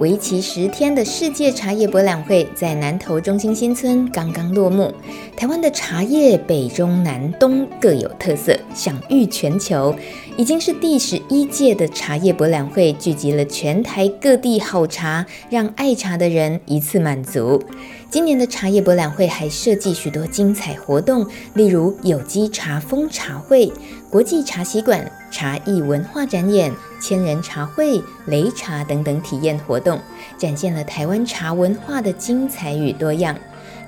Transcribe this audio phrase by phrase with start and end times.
[0.00, 4.92] 为期十天的世界茶叶博览会在南投中心新村刚刚落幕。
[5.36, 9.94] 台湾的茶叶北中南东各有特色，享誉全球，
[10.36, 17.62] 已经是第十一届的茶叶博览会，聚集了全台各地好茶，让爱茶的人一次满足。
[18.10, 23.72] 今年的茶叶博览会还设计许多精彩活动，例如有机茶风茶会、
[24.10, 29.98] 国际茶席馆、茶艺文化展演、千人茶会、擂茶等等体验活动，
[30.38, 33.36] 展现了台湾茶文化的精彩与多样。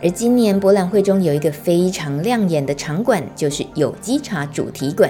[0.03, 5.09] 而今年博览会中有一个非常亮眼的场馆，就是有机茶主题馆，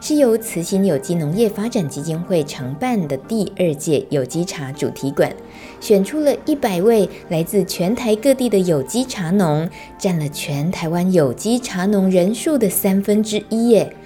[0.00, 5.32] 是由慈心有机农业发展基金会承办的第二届有机茶主题馆，
[5.80, 13.96] 选出了一百位来自全台各地的有机茶农，占了全台湾有机茶农人数的三分之一耶。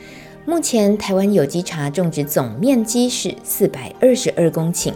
[0.51, 4.93] 目前台湾有机茶种植总面积是四百二十二公顷。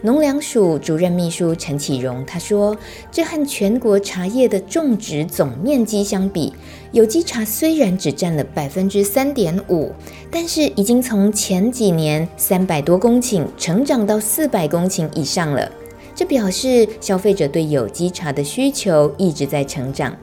[0.00, 2.74] 农粮署主任秘书陈启荣他说
[3.12, 6.54] ：“这和全国茶叶的种植总面积相比，
[6.90, 9.92] 有机茶虽然只占了百分之三点五，
[10.30, 15.70] 但是已经从前几年三百多公顷成长到四百公顷以上了。
[16.14, 20.16] 这表示消费者对有机茶的需求一直在成长。”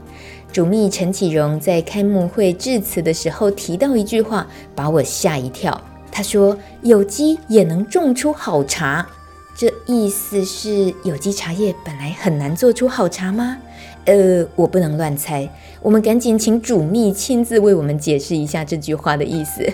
[0.52, 5.80] 主秘陈启荣在开幕会致辞的时候提到一句话，把我吓一跳。
[6.11, 9.07] 他说：“有机也能种出好茶。”
[9.55, 13.57] 这意思是有机茶叶本来很难做出好茶吗？
[14.03, 15.50] 呃，我不能乱猜。
[15.81, 19.66] 我们赶紧请主秘亲自为我们解释一下这句话的意思。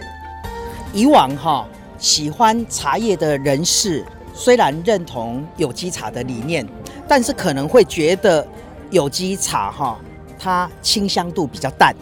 [0.94, 1.67] 以往哈
[1.97, 6.67] 喜欢茶叶的人士虽然认同有机茶的理念，
[7.07, 8.45] 但是可能会觉得
[8.91, 9.97] 有机茶哈
[10.39, 11.95] 它清香度比较淡，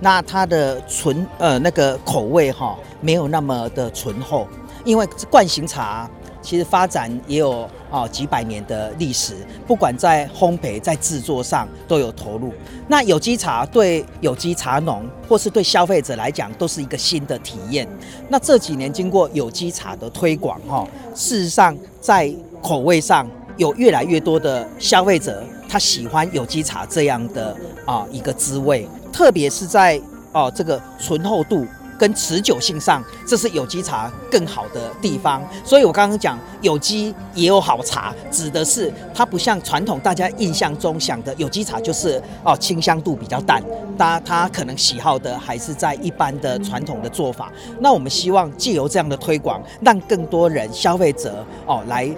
[0.00, 4.46] 那它的醇呃那个口味哈没有那么的醇厚，
[4.84, 6.08] 因为惯行茶。
[6.40, 9.34] 其实发展也有啊几百年的历史，
[9.66, 12.54] 不管在烘焙、在制作上都有投入。
[12.86, 17.86] 那有机茶对有机茶农或是对消费者来讲都是一个新的体验。
[18.30, 23.28] 那这几年经过有机茶的推广，哈，事实上在口味上
[23.58, 30.00] 有越来越多的消费者他喜欢有机茶这样的啊一个滋味，特别是在
[30.32, 31.66] 哦这个醇厚度。
[31.98, 35.42] 跟持久性上，这是有机茶更好的地方。
[35.64, 43.60] 所以我刚刚讲有机也有好茶，指的是它不像传统大家印象中想的有机茶就是哦清香度比较淡，
[43.96, 47.52] 大家他可能喜好的还是在一般的传统的做法。
[47.80, 52.08] 那我们希望借由这样的推广，让更多人消费者哦来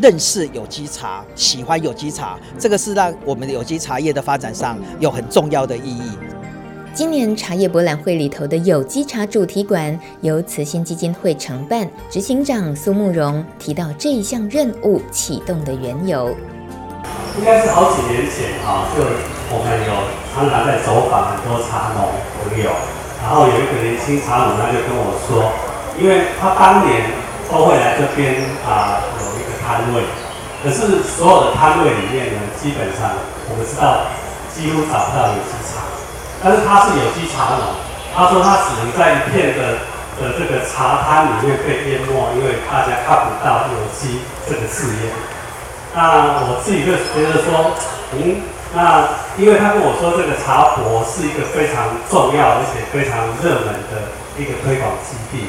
[0.00, 6.18] 认识有机茶，喜欢有机茶，这个是让我们的有机茶叶的发展上有很重要的意义。
[6.92, 16.34] 今年茶叶博览会里头的有机茶主题馆由慈心基金会承办，执行长苏慕容提到这一项任务启动的缘由。
[17.38, 19.02] 应该是好几年前啊，就
[19.54, 19.94] 我们有
[20.34, 22.10] 常常在走访很多茶农
[22.42, 22.70] 朋友，
[23.22, 25.52] 然后有一个年轻茶农他就跟我说，
[25.96, 27.06] 因为他当年
[27.48, 28.34] 都会来这边
[28.66, 28.99] 啊
[29.70, 30.02] 摊位，
[30.64, 33.14] 可是所有的摊位里面呢，基本上
[33.46, 34.10] 我们知道
[34.50, 35.86] 几乎找不到有机茶。
[36.42, 37.78] 但是他是有机茶农，
[38.16, 39.86] 他说他只能在一片的
[40.18, 45.12] 的这个茶摊里面被淹没，因为大家看不到有机这个字眼。
[45.94, 47.76] 那我自己就觉得说，
[48.16, 48.42] 嗯，
[48.74, 55.46] 那因为他跟我说这个茶博是一个非常重要而且非常热门的一个推广基地。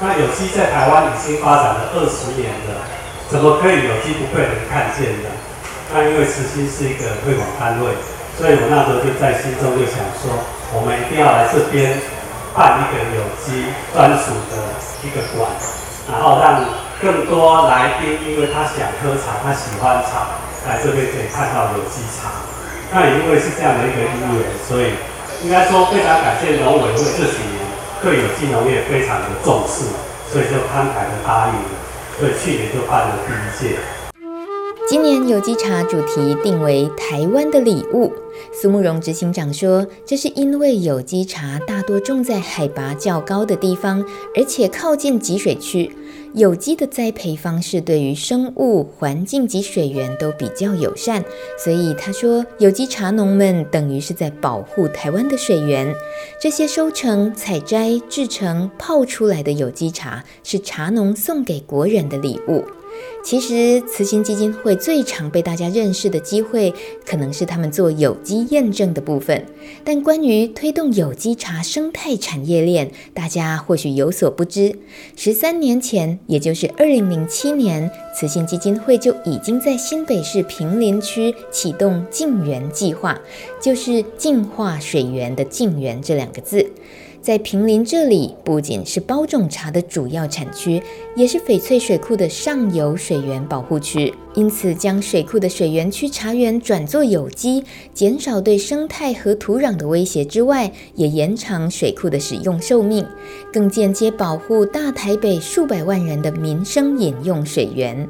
[0.00, 2.86] 那有机在台湾已经发展了二十年了，
[3.30, 5.30] 怎么可以有机不被人看见呢？
[5.94, 7.94] 那因为慈心是一个推广单位。
[8.38, 10.32] 所以我那时候就在心中就想说，
[10.72, 11.92] 我们一定要来这边
[12.56, 14.56] 办一个有机专属的
[15.04, 15.44] 一个馆，
[16.08, 16.64] 然后让
[17.04, 22.32] 更多来宾，因为他想喝茶，他喜欢茶，来这边可以看到有机茶。
[22.88, 24.96] 那也因为是这样的一个因缘，所以
[25.44, 27.60] 应该说非常感谢农委会这几年
[28.00, 29.84] 对有机农业非常的重视，
[30.32, 31.76] 所以就慷慨的答应了，
[32.20, 33.99] 所以去年就办了第一届。
[34.90, 38.12] 今年有机茶主题定为“台湾的礼物”。
[38.52, 44.04] 苏慕容执行长说，这是因为有机茶大多种在海拔较高的地方，
[44.34, 45.94] 而且靠近集水区，
[46.34, 51.24] 有机的栽培方式对于生物、环境及水源都比较友善。
[51.56, 55.94] 所以他说，有机茶农们等于是在保护台湾的水源。
[56.40, 62.64] 这些收成、采摘、制成、泡出来的有机茶，是茶农送给国人的礼物。
[63.22, 66.72] 其实，慈心基金会最常被大家认识的机会，
[67.04, 69.44] 可能是他们做有机验证的部分。
[69.84, 74.74] 但关于推动有机茶生态产业链，大家或许有所不知。
[75.16, 83.20] 十三年前，也就是二零零七年，慈心基金会就已经在新北市平林区启动净源计划，
[83.60, 86.70] 就是净化水源的“净源”这两个字。
[87.22, 90.82] 在平林这里，不仅是包种茶的主要产区，
[91.14, 94.12] 也是翡翠水库的上游水源保护区。
[94.34, 97.62] 因此，将水库的水源区茶园转作有机，
[97.92, 103.06] 减少对生态和土壤的威胁之外，也延长水库的使用寿命，
[103.52, 108.08] 更间接保护大台北数百万人的民生饮用水源。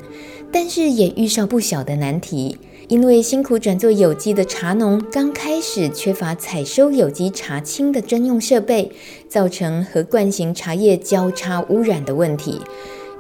[0.53, 2.57] 但是，也遇上不小的难题。
[2.91, 8.91] 因为辛苦转做有机的茶农刚开始缺乏采收有机茶青的专用设备，
[9.29, 12.61] 造成和惯型茶叶交叉污染的问题。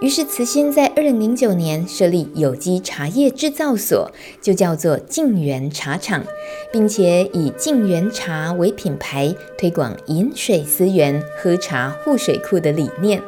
[0.00, 4.10] 于是慈心在二零零九年设立有机茶叶制造所，
[4.42, 6.24] 就叫做净源茶厂，
[6.72, 13.22] 并且以净源茶为品牌，推广饮水思源、喝茶护水库的理念。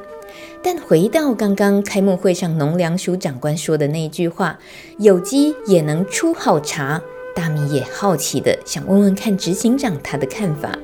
[0.64, 4.56] 但回到刚刚开幕会上农粮署长官说的那句话，
[4.99, 7.03] 有机也能出好茶。
[7.35, 10.79] 大米也好奇的想问问看执行长他的看法。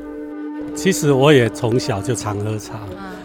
[0.74, 2.80] 其实我也从小就常喝茶，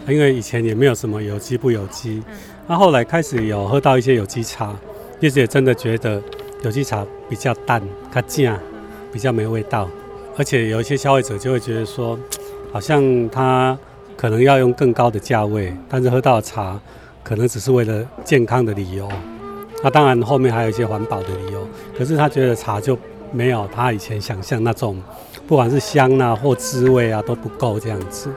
[0.06, 2.22] 因为以前也没有什么有机不有机。
[2.68, 4.76] 那后来开始有喝到一些有机茶，
[5.20, 6.22] 其实也真的觉得
[6.62, 8.56] 有机茶比较淡，它酱
[9.12, 9.88] 比较没味道，
[10.36, 12.16] 而且有一些消费者就会觉得说，
[12.70, 13.76] 好像它。
[14.16, 16.80] 可能要用更高的价位，但是喝到茶
[17.22, 19.08] 可能只是为了健康的理由。
[19.82, 21.66] 那当然后面还有一些环保的理由。
[21.98, 22.96] 可是他觉得茶就
[23.32, 25.02] 没有他以前想象那种，
[25.46, 28.30] 不管是香啊或滋味啊都不够这样子。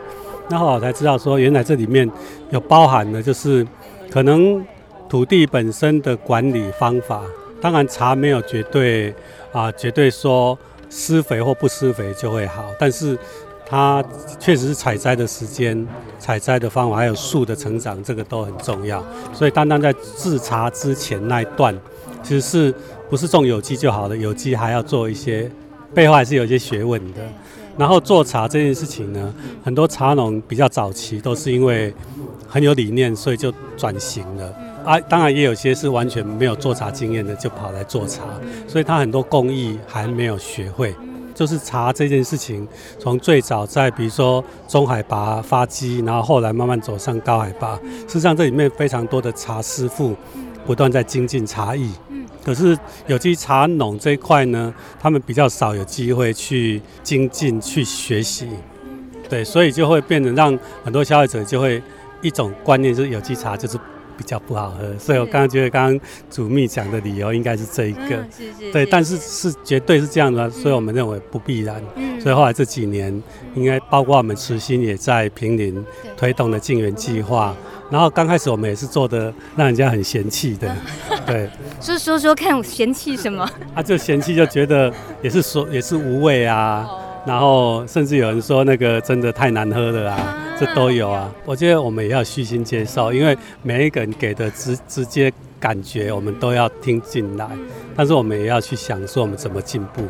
[0.49, 2.09] 那后来才知道说，原来这里面
[2.49, 3.65] 有包含的就是
[4.09, 4.65] 可能
[5.07, 7.21] 土地本身的管理方法。
[7.61, 9.13] 当然茶没有绝对
[9.51, 10.57] 啊，绝对说
[10.89, 13.17] 施肥或不施肥就会好，但是。
[13.69, 14.01] 它
[14.39, 15.85] 确实是采摘的时间、
[16.17, 19.03] 采摘的方法，还有树的成长，这个都很重要。
[19.33, 21.77] 所以，单单在制茶之前那一段，
[22.23, 22.73] 其实是
[23.09, 24.15] 不是种有机就好了？
[24.15, 25.51] 有机还要做一些，
[25.93, 27.19] 背后还是有一些学问的。
[27.77, 29.33] 然后做茶这件事情呢，
[29.63, 31.93] 很多茶农比较早期都是因为
[32.47, 34.51] 很有理念，所以就转型了。
[34.85, 38.23] 啊，当然也有些是完全没有做茶经验的，就跑来做茶，
[38.65, 40.95] 所以他很多工艺还没有学会。
[41.37, 42.67] 就是茶这件事情，
[42.97, 47.75] 从最早在比如说中海拔发迹，然后后来慢慢走上高海拔。
[48.07, 50.15] 事实上，这里面非常多的茶师傅
[50.65, 51.91] 不断在精进茶艺。
[52.43, 52.75] 可是
[53.05, 58.49] 有机茶农这一块呢，他们比较少有机会去精进、去学习。
[59.29, 61.79] 对，所以就会变成让很多消费者就会
[62.23, 63.77] 一种观念，就是有机茶就是。
[64.17, 69.53] 比较不好喝，所以我刚刚觉得刚刚主秘讲的理由应该是这一个，嗯、是是是对，但是是。
[69.63, 71.83] 绝对是这样的，所以我们认为不必然。
[71.95, 73.11] 嗯、所以后来这几年，
[73.53, 75.83] 应该包括我们慈心也在平林
[76.15, 77.53] 推动了净园计划，
[77.89, 80.73] 然后刚开始我们也是做的让人家很嫌弃的，
[81.25, 81.49] 对。
[81.81, 83.45] 说说说看，嫌弃什么？
[83.75, 84.89] 他 就嫌弃就觉得
[85.21, 86.87] 也是说也是无味啊。
[87.27, 91.29] 然后甚至有人说那个真的太难喝了啊，这都有啊。
[91.45, 97.45] 我觉得我们也要虚心接受，因为每一个人给的直直接感觉，我们都要听进来。
[97.97, 100.03] 但是我们也要去想说我们怎么进步。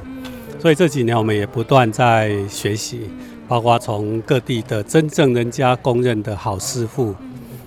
[0.59, 3.09] 所以这几年我们也不断在学习，
[3.47, 7.15] 包括从各地的真正人家公认的好师傅，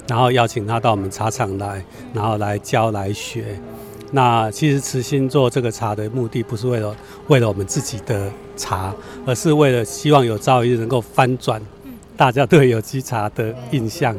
[0.07, 3.45] 然后邀请他到我们茶厂来，然后来教来学。
[4.13, 6.95] 那其实慈心做这个茶的目的，不是为了
[7.29, 8.93] 为了我们自己的茶，
[9.25, 11.61] 而是为了希望有朝一日能够翻转
[12.17, 14.17] 大家对有机茶的印象。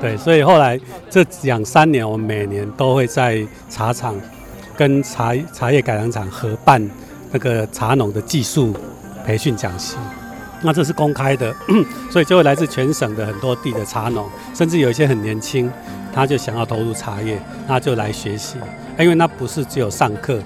[0.00, 0.78] 对，所以后来
[1.10, 4.14] 这两三年，我们每年都会在茶厂
[4.76, 6.90] 跟茶茶叶改良厂合办
[7.32, 8.74] 那个茶农的技术
[9.24, 9.96] 培训讲习。
[10.62, 11.54] 那这是公开的，
[12.10, 15.70] 所以就会来自全省的很多地的茶农，甚至有一些很年轻，
[16.12, 18.56] 他就想要投入茶叶，那就来学习。
[18.98, 20.38] 因为那不是只有上课，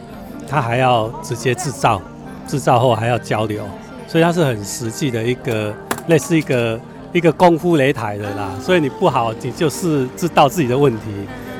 [0.48, 2.00] 他还要直接制造，
[2.46, 3.62] 制造后还要交流，
[4.06, 5.74] 所以它是很实际的一个
[6.06, 6.80] 类似一个
[7.12, 8.50] 一个功夫擂台的啦。
[8.60, 11.00] 所以你不好，你就是知道自己的问题，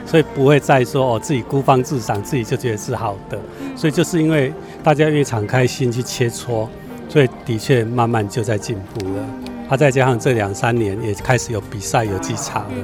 [0.06, 3.38] 所以不会再说哦自己孤芳自赏，自己就觉得是好的。
[3.76, 4.52] 所以就是因为
[4.82, 6.66] 大家愿意敞开心去切磋，
[7.08, 9.22] 所以的确慢慢就在进步了。
[9.68, 12.74] 他、啊、再加上这两三年也开始有比赛有机茶了，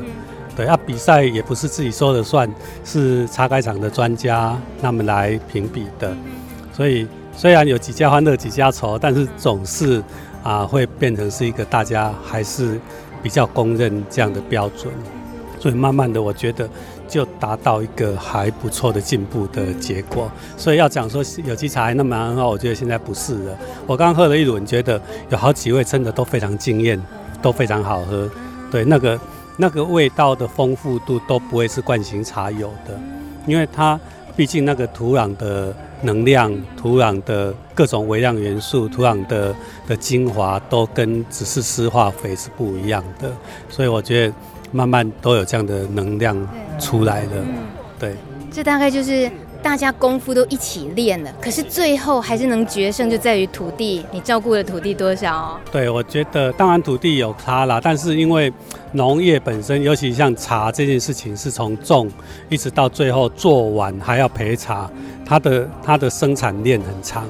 [0.57, 2.49] 对啊，比赛也不是自己说了算，
[2.85, 6.15] 是茶改厂的专家他们来评比的。
[6.73, 7.07] 所以
[7.37, 10.03] 虽然有几家欢乐几家愁，但是总是
[10.43, 12.79] 啊会变成是一个大家还是
[13.23, 14.93] 比较公认这样的标准。
[15.59, 16.69] 所以慢慢的，我觉得
[17.09, 20.31] 就达到一个还不错的进步的结果。
[20.59, 23.59] 所以要讲说有机茶还那么我觉得现在不是了。
[23.87, 27.01] 我刚喝了一轮，觉得有好几位真的都非常惊艳，
[27.41, 28.31] 都非常好喝。
[28.71, 29.19] 对，那个
[29.57, 32.99] 那个味道的丰富度都不会是惯行茶有的，
[33.47, 33.99] 因为它
[34.37, 39.55] 毕竟那个土壤的能量、土壤的各种微量元素、土壤的
[39.87, 43.33] 的精华都跟只是施化肥是不一样的。
[43.69, 44.35] 所以我觉得。
[44.73, 46.37] 慢慢都有这样的能量
[46.81, 47.47] 出来了，
[47.97, 48.17] 对。
[48.51, 49.31] 这大概就是
[49.65, 55.59] 大家功夫都一起练了，可是最后还是能决胜，就在于土地，你照顾的土地多少？
[55.73, 58.53] 对，我觉得当然土地有差啦，但是因为
[58.93, 62.11] 农业本身，尤其像茶这件事情，是从种
[62.51, 64.91] 一直到最后做完还要焙茶，
[65.25, 67.27] 它的它的生产链很长，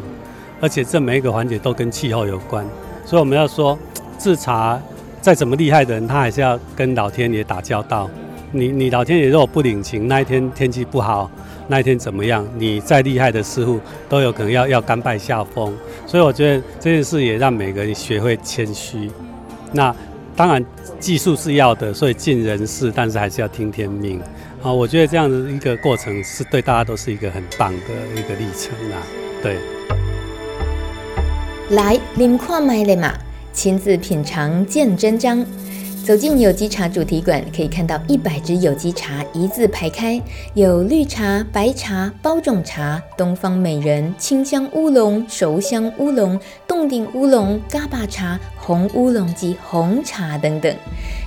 [0.61, 2.67] 而且这每一个环节都跟气候有关，
[3.07, 3.79] 所以我们要说
[4.19, 4.77] 制茶。
[5.21, 8.11] 再怎么厉害的人，他还是要跟老天爷打交道。
[8.53, 11.31] 你你老天爷如果不领情，那一天天气不好，
[11.67, 12.47] 那一天怎么样？
[12.59, 15.75] 你再厉害的师傅都有可能要要甘拜下风。
[16.07, 19.11] 所以我觉得这件事也让每个人学会谦虚。
[19.73, 19.95] 那
[20.37, 20.65] 当然
[20.99, 24.21] 技术是要的，所以尽人事，但是还是要听天命。
[24.63, 29.03] 啊，我觉得这样的一个过程是对大家都是一个很棒的一个历程啊。
[29.43, 29.59] 对，
[31.71, 33.13] 来，您看麦了嘛？
[33.53, 35.45] 亲自品尝见真章，
[36.05, 40.21] 走进有机茶主题馆，可以看到一百支有机茶一字排开，
[40.53, 50.77] 有绿茶、白茶、包种茶、东方美人、清香乌龙、熟香乌龙、冻顶乌龙、嘎巴茶、红乌龙及红茶等等。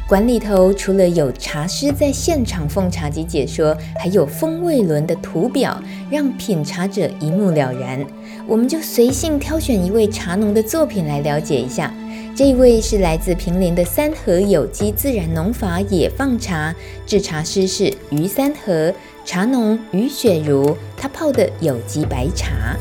[0.08, 5.82] 馆里头除了有茶师在现场奉茶及解说，还有风味轮的图表，
[6.12, 8.06] 让品茶者一目了然。
[8.46, 11.92] 我们就随性挑选一位茶农的作品来了解一下。
[12.38, 18.94] 这一位是来自平林的三和有机自然农法野放茶制茶师是于三和
[19.26, 22.78] 茶农于雪茹，他泡的有机白茶。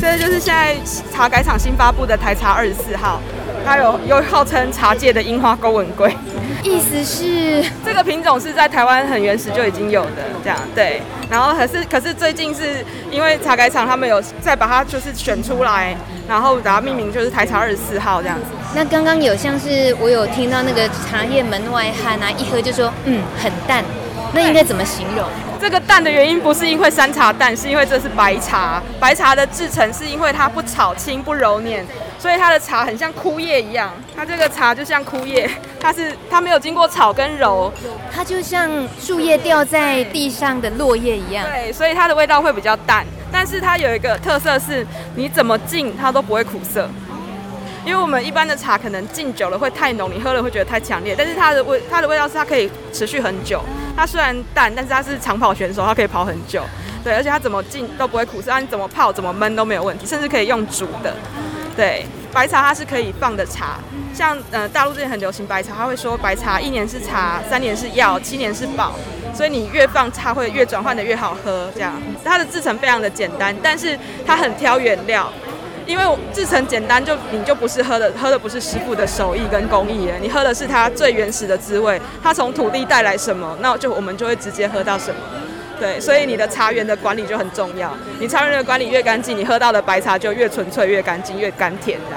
[0.00, 0.76] 这就是现在
[1.12, 3.20] 茶改厂新发布的台茶二十四号，
[3.64, 6.14] 它有又号称茶界的樱花钩吻龟。
[6.62, 11.00] 意思是 这个品种是在台湾很原始就已经有的，这样对。
[11.30, 15.96] 然后可是可是最近是因为茶改厂他们有再把它就是选出来，
[16.28, 18.46] 然后把它命名就是台茶二十四号这样子。
[18.74, 23.84] 那刚刚有像是我有听到那个茶叶门外汉啊，一喝就说嗯很淡，
[24.34, 25.26] 那应该怎么形容？
[25.60, 28.82] 这个淡的原因不是因为山茶淡，是因为这是白茶。
[28.98, 31.86] 白茶的制成是因为它不炒青不揉捻。
[32.18, 35.48] 所以它的茶很像枯叶一样，它这个茶就像枯叶，
[35.78, 37.70] 它是它没有经过炒跟揉，
[38.10, 41.46] 它就像树叶掉在地上的落叶一样。
[41.46, 46.88] 对，所以它的味道会比较淡，但是它有一个特色是，你怎么浸它都不会苦涩。
[47.84, 53.62] 因为我们一般的茶可能浸久了会太浓，你喝了会觉得太强烈，但是它的味它的味道是它可以持续很久。
[53.94, 56.62] 它虽然淡，但是它是长跑选手，它可以跑很久。
[57.04, 61.14] 对，而且它怎么浸都不会苦涩，你怎么泡怎么焖都没有问题，甚至可以用煮的。
[61.76, 63.78] 对，白茶它是可以放的茶，
[64.14, 68.94] 像呃大陆这边很流行白茶，他会说白茶一年是茶，三年是药，七年是宝，
[69.34, 71.68] 所以你越放茶会越转换的越好喝。
[71.74, 71.92] 这样，
[72.24, 75.30] 它的制成非常的简单，但是它很挑原料，
[75.86, 85.20] 因为制成简单就你就不是喝的喝的不是师傅的手艺跟工艺了，你喝的是它最原始的滋味，它从土地带来什么，那就我们就会直接喝到什么。
[85.78, 87.92] 对，所以你的茶园的管理就很重要。
[88.18, 92.16] 你茶园的管理越干净，你喝到的白茶就越纯粹、越干净、越甘甜的。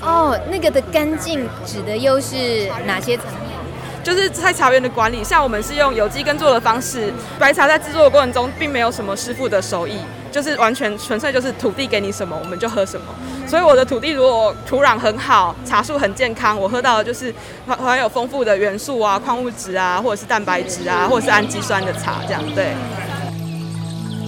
[0.00, 3.58] 哦，那个的干净指的又是哪些层面？
[4.02, 9.98] 就是在茶园的管理，像我们是用有机耕作的方式，白茶在制作的过程中并没有什么师傅的手艺。
[10.30, 13.06] 就是完全纯粹就是土地给你什么我们就喝什么，
[13.46, 17.34] 所以我的土地如果土壤很好，茶树很健康，我喝到的就是
[17.66, 22.72] 含有丰富的元素啊、矿物质啊，或者是蛋白质啊，或者是氨基酸的茶，这样对。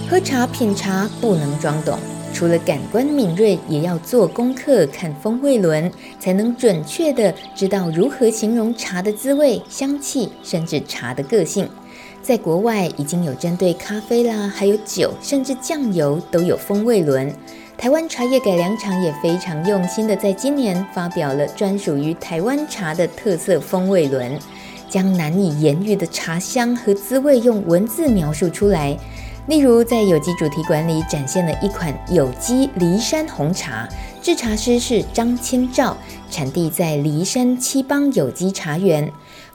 [0.09, 1.97] 喝茶品茶不能装懂，
[2.33, 5.89] 除了感官敏锐，也要做功课，看风味轮，
[6.19, 11.69] 才能准确地知道如何形容茶的滋味、香气，甚至茶的个性。
[12.31, 17.29] 在国外已经有针对咖啡啦，还有酒，甚至酱油都有风味轮。
[17.77, 24.39] 台湾茶叶改良场也非常用心的，在今年发表了专属于台湾茶的特色风味轮。
[24.87, 28.97] 将难以言喻的茶香和滋味用文字描述出来。
[29.47, 33.89] 例如，在有机主题馆里展现了一款有机梨山红茶，
[34.21, 35.97] 制茶师是张千照，
[36.29, 39.11] 产地在梨山七邦有机茶园。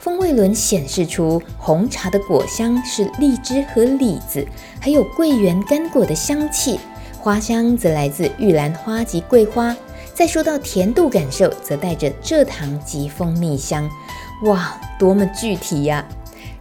[0.07, 4.47] 风味轮显示出红茶的果香是荔枝和李子，
[4.79, 6.79] 还有桂圆干果的香气，
[7.19, 9.75] 花香则来自玉兰花及桂花。
[10.15, 13.91] 再说到甜度感受，则带着蔗糖及蜂蜜香。
[14.45, 16.07] 哇，多么具体呀！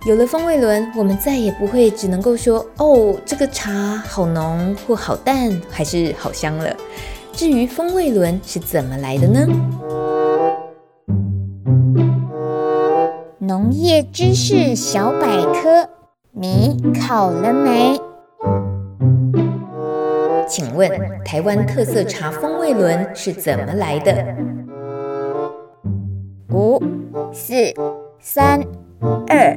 [0.07, 6.75] 有了风味轮，我们再也不会只能够说哦，这个茶好浓或好淡，还是好香了。
[7.31, 9.45] 至于风味轮是怎么来的呢？
[13.47, 15.87] 农业知识小百科，
[16.31, 17.95] 你考了没？
[20.47, 20.89] 请问
[21.23, 24.25] 台湾特色茶风味轮是怎么来的？
[26.49, 26.81] 五、
[27.31, 27.53] 四、
[28.19, 28.63] 三、
[29.27, 29.55] 二。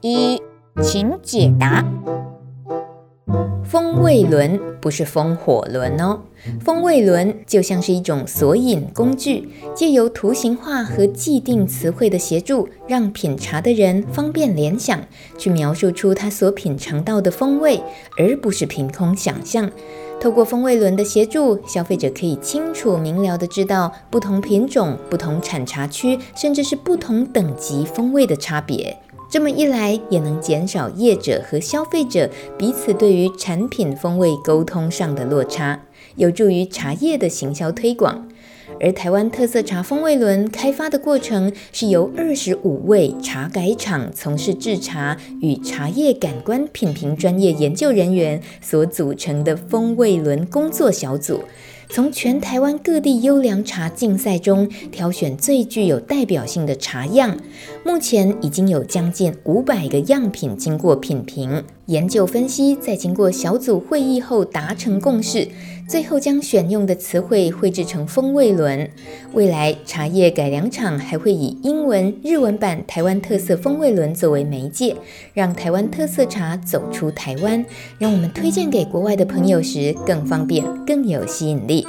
[0.00, 0.42] 一，
[0.82, 1.84] 请解答。
[3.64, 6.18] 风味轮不是风火轮哦，
[6.60, 15.00] 风味轮就像是一种索引工具，借由图形化和既定词汇的协助，让品茶的人方便联想，
[15.38, 17.80] 去描述出他所品尝到的风味，
[18.18, 19.70] 而不是凭空想象。
[20.20, 28.98] 透过风味轮的协助，消费者可以清楚明了地知道不同品种、不同产茶区，甚至是不同等级风味的差别。
[29.30, 35.80] 这么一来，也能减少业者和消费者彼此对于产品风味沟通上的落差，
[36.16, 38.26] 有助于茶叶的行销推广。
[38.80, 51.42] 而台湾特色茶风味轮开发的过程，是由二十五位茶改厂从事制茶与茶叶感官品评专业研究人员所组成的风味轮工作小组。
[51.92, 57.36] 从全台湾各地优良茶竞赛中挑选最具有代表性的茶样，
[57.84, 65.48] 目前已经有将近五百个样品经过品评、研究分析，在经过小组会议后达成共识。
[65.90, 68.88] 最后将选用的词汇绘制成风味轮。
[69.32, 74.94] 未来茶叶改良厂还会以英文、日文版台湾特色风味轮作为媒介，
[75.34, 77.64] 让台湾特色茶走出台湾，
[77.98, 81.84] 让我们推荐给国外的朋友时更方便、更有吸引力。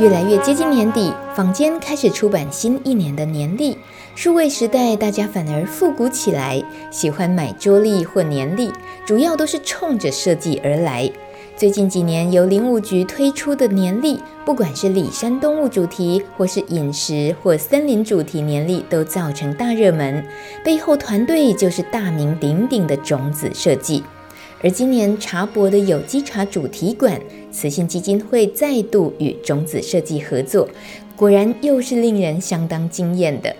[0.00, 3.78] 越来越接近年底，坊间开始出版新一年的年历。
[4.16, 8.72] 数位时代，大家反而复古起来，喜欢买桌历或年历，
[9.04, 11.08] 主要都是冲着设计而来。
[11.54, 20.24] 最近几年，由林务局推出的年历，不管是里山动物主题，或是饮食或森林主题年历，都造成大热门。
[20.64, 24.02] 背后团队就是大名鼎鼎的种子设计。
[24.62, 27.20] 而今年茶博的有机茶主题馆，
[27.52, 30.66] 慈信基金会再度与种子设计合作，
[31.14, 33.54] 果然又是令人相当惊艳的。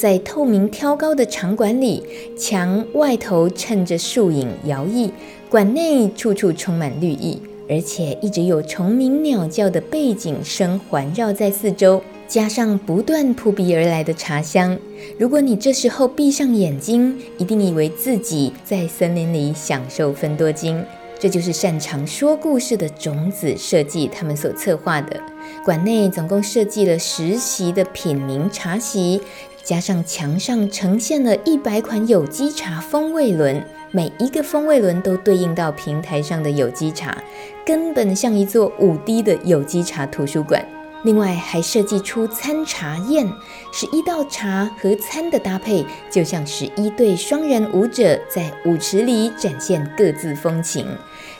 [0.00, 2.02] 在透明挑高的场馆里，
[2.34, 5.10] 墙外头衬着树影摇曳，
[5.50, 12.00] 馆内处处充满绿意，而且一直有虫鸣鸟叫的背景声环绕在四周。
[12.26, 14.78] 加上不断扑鼻而来的茶香，
[15.18, 20.82] 如果你这时候闭上眼睛，一定以为自己在森林里享受芬多精。
[21.18, 25.20] 这就是擅长说故事的种子设计他们所策划的。
[25.62, 29.20] 馆内总共设计了十席的品茗茶席，
[29.62, 37.22] 加上墙上呈现了一百款有机茶风味轮，每一个风味轮都对应到平台上的有机茶，
[37.64, 40.66] 根本像一座五 D 的有机茶图书馆。
[41.02, 43.26] 另外还设计出餐茶宴，
[43.72, 50.86] 十一道茶和餐的搭配，就像十一对双人舞者在舞池里展现各自风情。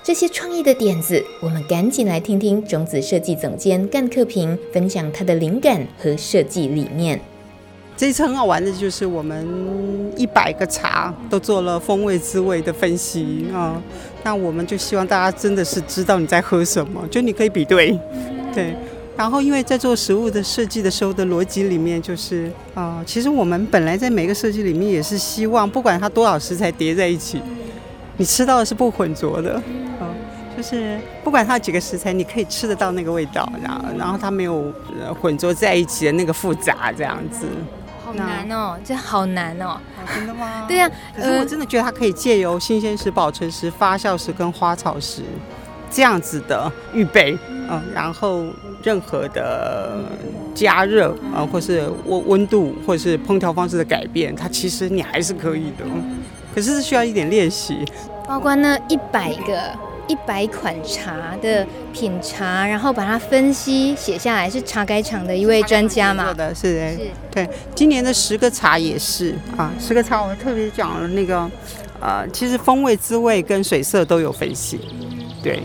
[0.02, 7.20] 这些创意的点子，我们赶紧来听听种子设计总监干克平分享他的灵感和设计理念。
[8.00, 9.46] 这一次很好玩的就是我们
[10.16, 13.78] 一百个茶都做了风味滋味的分析啊，
[14.22, 18.00] 那我们就希望大家真的是知道你在喝什么，就你可以比对，
[18.54, 18.74] 对。
[19.18, 27.38] 然后，因为在做食物的设计的时候的逻辑里面，就是啊、呃，其实我们本来在每个设计里面也是希望，不管它多少食材叠在一起，
[28.16, 29.62] 你吃到的是不混浊的，啊、
[30.00, 30.14] 呃，
[30.56, 34.72] 就是不管它几个食材，你可以吃得到那个味道，然后然后它没有
[35.20, 37.46] 混浊在一起的那个复杂这样子。
[38.12, 39.78] 好难哦，这好难哦。
[40.14, 40.64] 真的吗？
[40.68, 45.22] 对呀、啊，可是我真的觉得它可以借由新鲜时、保存时、发酵时跟花草时
[45.90, 48.44] 这样子的预备，嗯、呃，然后。
[48.82, 50.02] 任何的
[50.54, 55.84] 加热啊，或是温温度，或是烹调方式的改变，它其实你还是可以的。
[56.54, 57.84] 可是是需要一点练习。
[58.26, 59.60] 包括那一百个
[60.10, 66.30] 一百款茶的品茶，然后把它分析写下来，是茶改厂的一位专家嘛？
[66.30, 66.98] 是的，是的，是。
[67.30, 71.48] 对，今年的十个茶也是啊，十个茶我们特别讲了那个，
[72.00, 74.80] 呃，其实风味、滋味跟水色都有分析。
[75.44, 75.62] 对。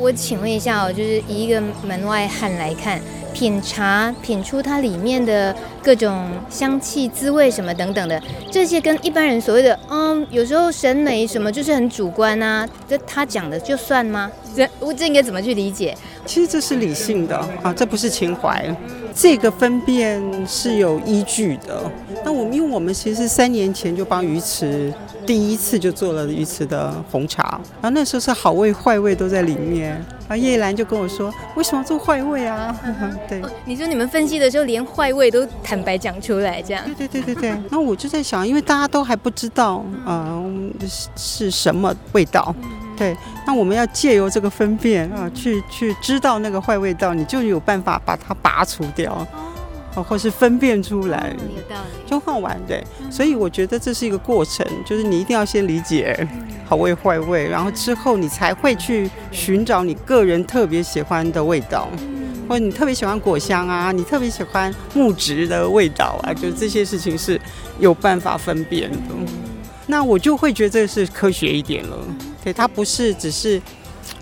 [0.00, 2.98] 那我请问一下哦，就是以一个门外汉来看。
[3.32, 14.28] 品茶品出它里面的各种香气、滋味什么等等的，这些跟一般人所谓的嗯，有时候审美什么就是很主观啊，这他讲的就算吗？
[14.56, 15.96] 这我这应该怎么去理解？
[16.26, 18.66] 其实这是理性的啊，这不是情怀，
[19.14, 21.88] 这个分辨是有依据的。
[22.24, 24.92] 那我们因为我们其实三年前就帮鱼池
[25.26, 29.90] 第一次就做了鱼池的红茶，然后那时候是好味坏味都在里面。
[30.28, 32.74] 然后叶兰就跟我说：“为什么做坏味啊？”
[33.28, 36.84] 对，你说你们分析的时候连坏味都坦白讲出来，这样？
[36.96, 37.62] 对对对对对。
[37.70, 42.54] 那我就在想，因为大家都还不知道，嗯、呃，是什么味道。
[42.96, 49.26] 对，那我们要借由这个分辨啊，去去知道那个坏味道，你就有办法把它拔除掉。
[49.94, 52.84] 哦，或是分辨出来，有道理就好玩对。
[53.10, 56.26] 所以我觉得这是一个过程，就是你一定要先理解
[56.64, 61.88] 好味坏味，然后之后你才会去寻找你个人特别喜欢的味道，
[62.48, 67.40] 或者你特别喜欢果香啊，你特别喜欢木质的味道啊，就这些事情是
[67.78, 68.98] 有办法分辨的。
[69.86, 71.98] 那我就会觉得这是科学一点了，
[72.44, 73.60] 对，它不是只是。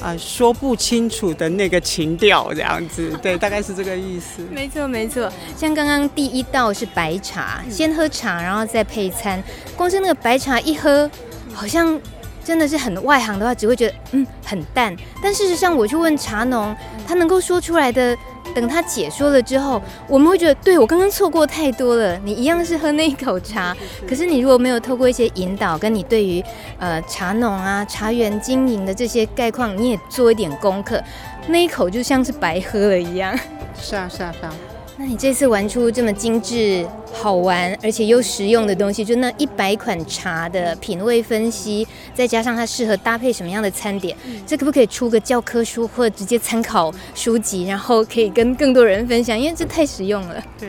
[0.00, 4.42] 啊，说不清楚的那个情调，这样子，对，大概是这个意思。
[4.50, 5.30] 没错，没错。
[5.56, 9.42] 像刚刚第一道是白茶，先喝茶，然后再配餐。
[9.76, 11.10] 光是那个白茶一喝，
[11.52, 12.00] 好像
[12.44, 14.96] 真的是很外行的话，只会觉得嗯很淡。
[15.22, 16.74] 但事实上，我去问茶农，
[17.06, 18.16] 他能够说出来的。
[18.54, 22.18] 等他解说了之后，我们会觉得，对，我刚刚错过太多了。
[22.24, 23.76] 你一样是喝那一口茶，
[24.08, 26.42] 可是你如果没有透过一些引导，跟你对于
[26.78, 31.02] 呃茶农啊、茶园经营的这些概况，你也做一点功课，
[31.48, 33.38] 那一口就像是白喝了一样。
[33.80, 34.54] 是啊，是啊，是啊。
[35.00, 49.38] 那你这次玩出这么精致、好玩而且又实用的东西，就那一百款茶的品味分析，再加上它适合搭配什么样的餐点，这可不可以出个教科书或者直接参考书籍，然后可以跟更多人分享？
[49.38, 50.42] 因为这太实用了。
[50.58, 50.68] 对，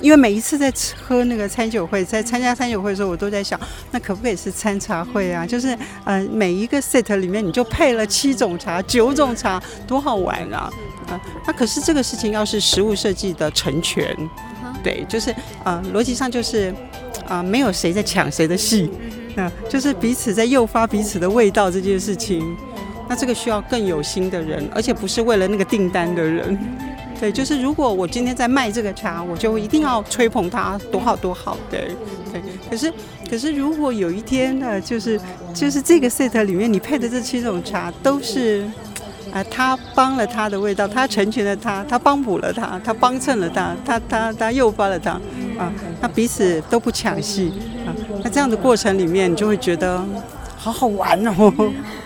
[0.00, 3.58] 因为每一次在喝那个餐酒会，在参加餐酒会的时候，我都在想，
[3.92, 5.46] 那可不可以是餐茶会啊？
[5.46, 10.68] 就是呃，每一个 set 里面你就配了七种茶、九种茶，多好玩啊！
[11.08, 14.14] 啊，那可是这个事情要是实物设计的成全，
[14.82, 16.74] 对，就是啊，逻辑上就是
[17.26, 18.90] 啊，没有谁在抢谁的戏，
[19.34, 22.56] 那就是彼此在诱发彼此的味道这件事情，
[23.08, 26.58] 那这个需要更有心的人，而且不是为了那个订单的人，
[27.18, 31.90] 对，就是如果我今天在卖这个茶，我就一定要吹捧它多好多好，对
[32.30, 32.92] 对，可是
[33.30, 35.18] 可是如果有一天呢，就是
[35.54, 38.68] 就是这个 set 里面你配的这七种茶都是。
[39.32, 45.12] 啊，他帮了他的味道，他成全了他，他帮补了他，他帮衬了他，他他他诱发了他，
[45.58, 47.52] 啊，那彼此都不抢戏，
[47.86, 47.92] 啊，
[48.24, 50.02] 那这样的过程里面，你就会觉得
[50.56, 51.52] 好好玩哦，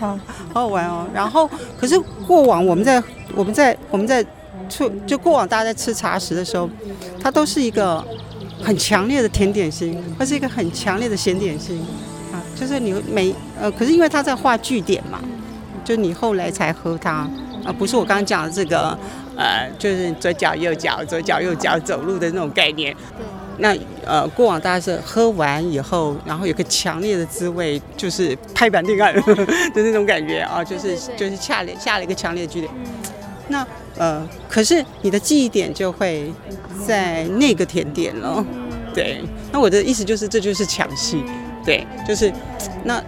[0.01, 0.19] 啊，
[0.51, 1.07] 好好玩哦。
[1.13, 3.01] 然后，可是过往我们在
[3.35, 4.25] 我们在我们在
[4.69, 6.69] 出就过往大家在吃茶食的时候，
[7.21, 8.03] 它都是一个
[8.61, 11.79] 很强烈的甜点心，或是一个很强烈的咸点心，
[12.33, 15.19] 啊，就是你每呃，可是因为他在画句点嘛。
[15.83, 17.29] 就你后来才喝它，
[17.63, 18.97] 啊不是我刚刚讲的这个，
[19.35, 22.93] 呃，就是左脚右脚，左脚右脚走路的那种概念。
[23.17, 23.25] 对。
[23.59, 29.23] 那呃，过往大家是喝完以后，然后有个强烈的滋味，就是拍板定案的
[29.75, 32.73] 那种感觉啊，就是就是下了下了一个强烈的句点。
[33.49, 33.65] 那
[33.95, 36.33] 呃，可是你的记忆点就会
[36.87, 38.43] 在那个甜点了。
[38.91, 39.21] 对。
[39.51, 41.23] 那我的意思就是，这就是抢戏。
[41.63, 42.33] 对，就是
[42.85, 42.99] 那。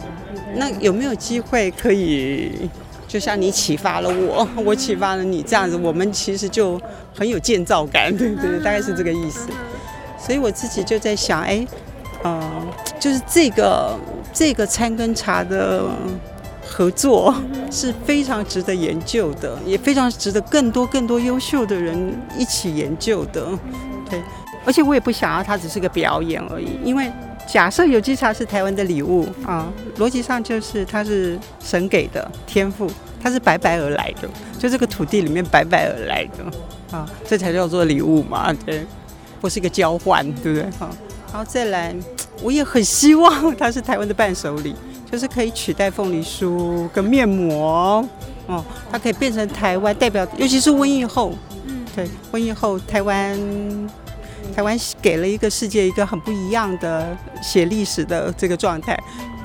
[0.57, 2.69] 那有没有机会可以，
[3.07, 6.79] 就像你启发了我， 我启发了你这样子，我们其实就
[7.13, 9.49] 很有建造感， 对对对，大概是这个意思。
[10.17, 11.65] 所以我自己就在想，哎，
[12.23, 12.67] 嗯、呃，
[12.99, 13.95] 就是这个
[14.33, 15.83] 这个餐跟茶的
[16.67, 17.33] 合作
[17.69, 21.95] 是非常值得研究的，也非常值得更多更多优秀的人
[22.37, 23.47] 一起研究的，
[24.09, 24.21] 对。
[24.65, 27.11] 而且我也不想要它只是个表演而已，因为。
[27.47, 32.89] 假设有机茶是台湾的礼物啊，逻辑上就是它是神给的天赋，
[33.21, 34.27] 它是白白而来的，
[34.59, 38.85] 就这个土地里面白白而来的啊，这才叫做礼物嘛，对，
[39.39, 40.69] 不是一个交换，对不对？
[40.79, 40.89] 好，
[41.31, 41.95] 然后再来，
[42.41, 44.75] 我也很希望它是台湾的伴手礼，
[45.09, 48.05] 就是可以取代凤梨酥跟面膜
[48.47, 51.33] 哦，它可以变成台湾代表，尤其是瘟疫后，
[51.67, 53.39] 嗯，对，瘟疫后台湾。
[54.53, 58.97] 台湾给了一个世界一个很不一样的写历史的这个状态，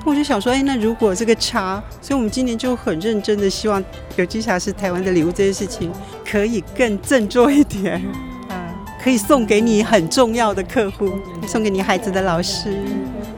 [0.05, 3.83] 我就想说，哎，那如果这个茶，所以我们今年就很认真的希望
[4.17, 5.93] 有机茶是台湾的礼物这件事情，
[6.25, 8.01] 可以更振作一点，
[8.49, 12.83] 啊，可以送给你很重要的客户，送给你孩子的老师，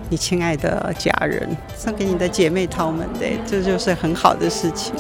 [0.09, 4.95] 你亲爱的家人，送给你的姐妹淘们，对，这就是很好的事情。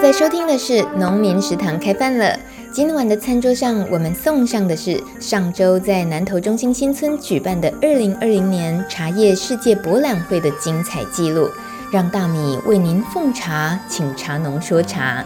[0.00, 2.34] 在收听的是《农民食堂》开饭了。
[2.72, 11.50] 今晚的餐桌上，我们送上的是上周在南投中心新村举办的二零二零年茶叶世界博览会的精彩记录。
[11.92, 15.22] 让大米为您奉茶，请茶农说茶。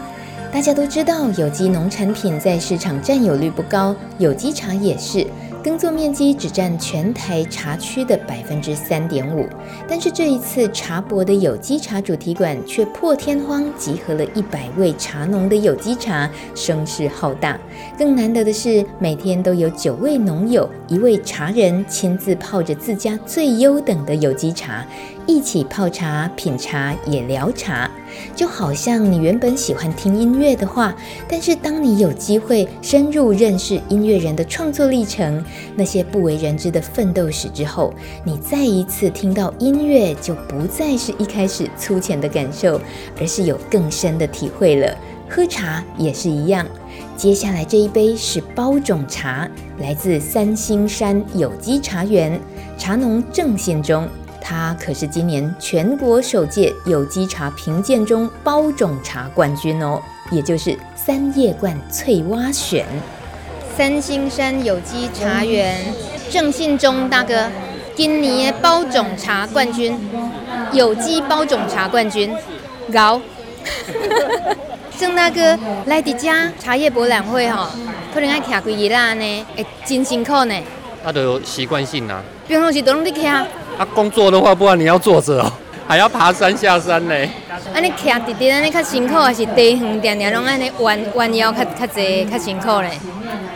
[0.51, 5.25] 大家都知道，有机农产品在市场占有率不高，有机茶也是。
[5.65, 9.47] 耕作面积只占全台茶区的百分之三点五，
[9.87, 17.59] 但是这一次茶博的有机茶主题馆却破天荒集合了一百位茶农的有机茶，声势浩大。
[17.97, 24.85] 更难得的是，每天都有九位农友、一位茶人亲自泡着自家最优等的有机茶。
[25.27, 27.89] 一起泡茶、品茶、也聊茶，
[28.35, 30.95] 就好像你原本喜欢听音乐的话，
[31.27, 35.43] 但是当你有机会深入认识音乐人的创作历程、
[35.75, 42.79] 那些不为人知的奋斗史之后，你再一次听到音乐，就不再是一开始粗浅的感受，
[43.19, 44.95] 而是有更深的体会了。
[45.27, 46.65] 喝茶也是一样。
[47.17, 52.39] 接下来这一杯是包种茶，来自三星山有机茶园，
[52.77, 54.07] 茶农郑信忠。
[54.47, 62.85] 他可是今年全国首届有机茶评鉴中包种茶冠军哦，也就是三叶冠翠蛙选。
[63.75, 65.83] 三星山有机茶园
[66.29, 67.49] 郑信忠大哥，
[67.95, 69.97] 今年包种茶冠军，
[70.71, 72.31] 有机包种茶冠军，
[72.93, 73.19] 高。
[74.95, 77.71] 郑大哥来迪家茶叶博览会哈，
[78.13, 79.45] 可能爱徛几日啦呢？
[79.57, 80.55] 会，真辛苦呢。
[81.05, 82.19] 他都有习惯性啊。
[82.47, 83.27] 平常时都拢在徛。
[83.77, 85.51] 啊，工作的话，不然你要坐着哦，
[85.87, 87.13] 还要爬山下山呢。
[87.73, 92.89] 啊，你徛直直安尼较辛苦，还是地横点点拢安尼弯弯腰较较济较辛苦嘞？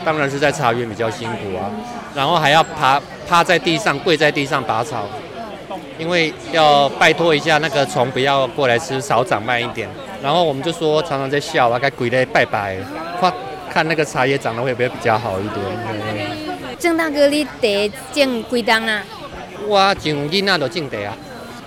[0.05, 1.71] 当然是在茶园比较辛苦啊，
[2.13, 5.07] 然后还要爬趴在地上，跪在地上拔草，
[5.97, 9.89] 因为要拜托一下那个虫不要过来吃，少长慢一点。
[10.21, 12.77] 然后我们就说常常在笑啊，该跪在拜拜，
[13.19, 13.33] 看
[13.71, 16.48] 看那个茶叶长得会不会比较好一点。
[16.79, 19.03] 郑大哥，你得种几冬啊？
[19.67, 21.15] 我上囡仔就种地啊，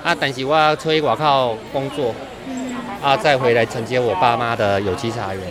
[0.03, 2.14] 啊，但是我出去外口工作，
[3.03, 5.42] 啊，再回来承接我爸妈的有机茶园。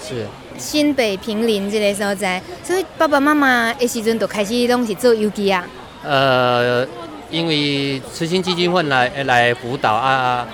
[0.00, 0.26] 是
[0.58, 5.64] 新北平林这个所在，所以爸爸妈妈的时阵就开始拢是做有机啊。
[6.02, 6.84] 呃，
[7.30, 10.46] 因为慈心基金会来来辅导啊，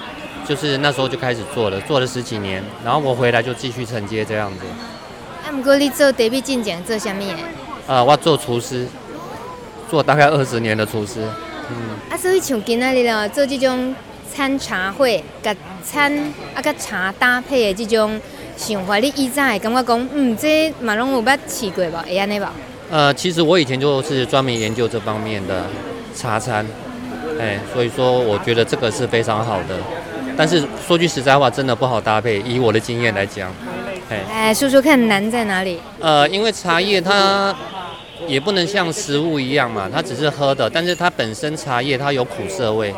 [0.46, 4.60] 就是那时候就开始做了，做了十几年，然后我回来就继续承接这样子。
[5.44, 7.10] 啊，不过你做地皮进讲做什
[7.86, 7.94] 么？
[7.94, 8.86] 呃，我做厨师。
[9.88, 11.20] 做大概二十年的厨师，
[11.70, 11.76] 嗯，
[12.10, 13.94] 啊，所以像今仔日哦，做这种
[14.34, 16.12] 餐茶会，甲餐
[16.56, 18.20] 啊甲茶搭配的这种
[18.56, 22.04] 想法，你以前会感觉讲，嗯，这马龙有捌试过吧？
[22.04, 22.52] 会安尼吧？
[22.90, 25.64] 呃，其实我以前就是专门研究这方面的
[26.16, 26.66] 茶餐，
[27.38, 29.78] 哎，所以说我觉得这个是非常好的。
[30.36, 33.54] 但是说句实在话，真的不好搭配，以我的经验来讲，
[34.10, 35.78] 哎，哎，说说看难在哪里？
[36.00, 37.54] 呃，因为茶叶它。
[38.26, 42.92] 也不能像食物一样嘛，它只是喝的，但是它本身茶叶它有苦涩味，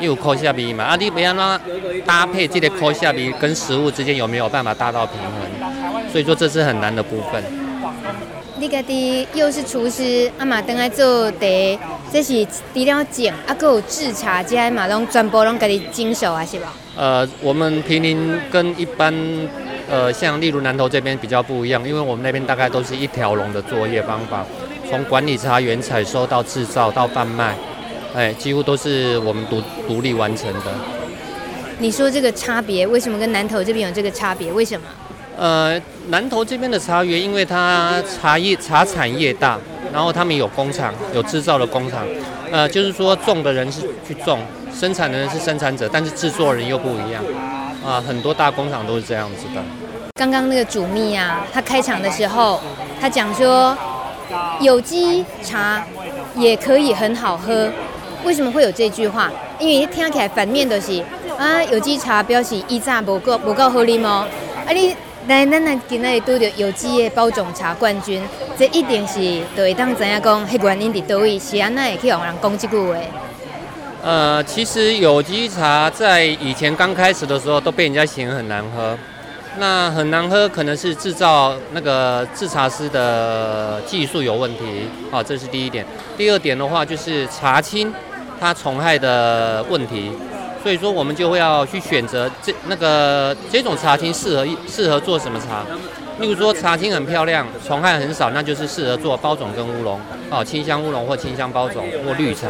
[0.00, 1.60] 又有苦涩味嘛，啊，你不要让
[2.04, 6.10] 搭配这个苦涩味跟食物之间有没有办法达到平衡？
[6.10, 7.42] 所以说这是很难的部分。
[8.58, 11.38] 你家己又是厨师，阿妈等来做茶，
[12.12, 16.72] 这是除了种，啊，还有制茶，这些嘛拢全部拢家己经手啊，是吧？
[16.96, 19.14] 呃，我们平林跟一般。
[19.90, 24.46] 呃，像例如南投这边比较不一样，因为我们那边大概都是一条龙的作业方法，
[24.88, 27.56] 从管理茶园、采收到制造到贩卖，
[28.14, 30.60] 哎，几乎都是我们独独立完成的。
[31.80, 34.52] 你说这个差别，为什么跟南投这边有这个差别？
[34.52, 34.86] 为什么？
[35.36, 39.58] 呃，南投这边的茶园，因为它茶叶茶产业大，
[39.92, 42.06] 然后他们有工厂，有制造的工厂，
[42.52, 44.38] 呃，就是说种的人是去种，
[44.72, 47.24] 生产的人是生产者，但是制作人又不一样。
[47.82, 49.62] 啊，很多大工厂都是这样子的。
[50.20, 52.60] 刚刚那个主秘啊，他开场的时候，
[53.00, 53.74] 他讲说，
[54.60, 55.82] 有机茶
[56.36, 57.70] 也可以很好喝。
[58.22, 59.32] 为什么会有这句话？
[59.58, 61.02] 因为听起来反面的是
[61.38, 64.26] 啊，有机茶表示一炸不够不够喝啉哦。
[64.66, 64.94] 啊，你
[65.26, 68.22] 来，咱来今日拄到有机的包种茶冠军，
[68.58, 72.94] 这一定是就会当知影讲，迄原因伫倒位，是安那会去让人讲这句话。
[74.02, 78.98] 呃，其实有机茶在以前刚开始的时候，都被人家嫌很难喝。
[79.58, 85.84] 那很难喝，可能是制造那个制茶师的技术有问题，好，这是第一点。
[86.16, 87.92] 第二点的话，就是茶青
[88.38, 90.12] 它虫害的问题，
[90.62, 95.64] 所以说我们就会要去选择这那个这种茶青适合适合做什么茶。
[96.20, 102.48] 例如说茶青很漂亮，虫害很少，那就是适合做包种跟乌龙，哦，清香乌龙或清香包种或绿茶。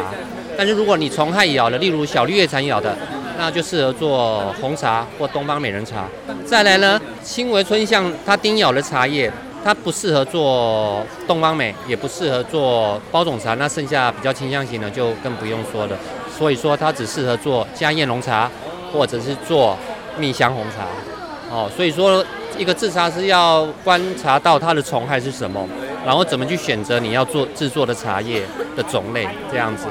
[0.55, 2.95] 但是如果你虫害咬的，例如小绿叶蝉咬的。
[3.41, 6.05] 那就适合做红茶或东方美人茶。
[6.45, 13.55] 再来呢，青为春象它叮咬的茶叶，它不适合做东方美，也不适合做包种茶。
[13.55, 15.97] 那剩下比较清香型的就更不用说了。
[16.37, 18.47] 所以说它只适合做家宴龙茶，
[18.93, 19.75] 或者是做
[20.19, 20.85] 蜜香红茶。
[21.49, 22.23] 哦，所以说
[22.59, 25.67] 一个制茶师要观察到它的虫害是什么，
[26.05, 28.43] 然后怎么去选择你要做制作的茶叶
[28.77, 29.87] 的种类，这样子。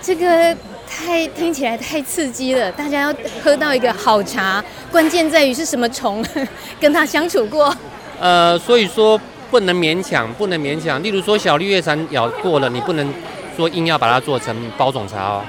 [0.00, 0.56] 这个。
[0.88, 6.24] 太听起来太刺激了，大家要喝到一个好茶，关键在于是什么虫，
[6.80, 7.74] 跟他相处过。
[8.20, 9.20] 呃，所以说
[9.50, 11.02] 不能勉强，不能勉强。
[11.02, 13.12] 例如说小绿叶蝉咬过了，你不能
[13.56, 15.42] 说硬要把它做成包种茶哦，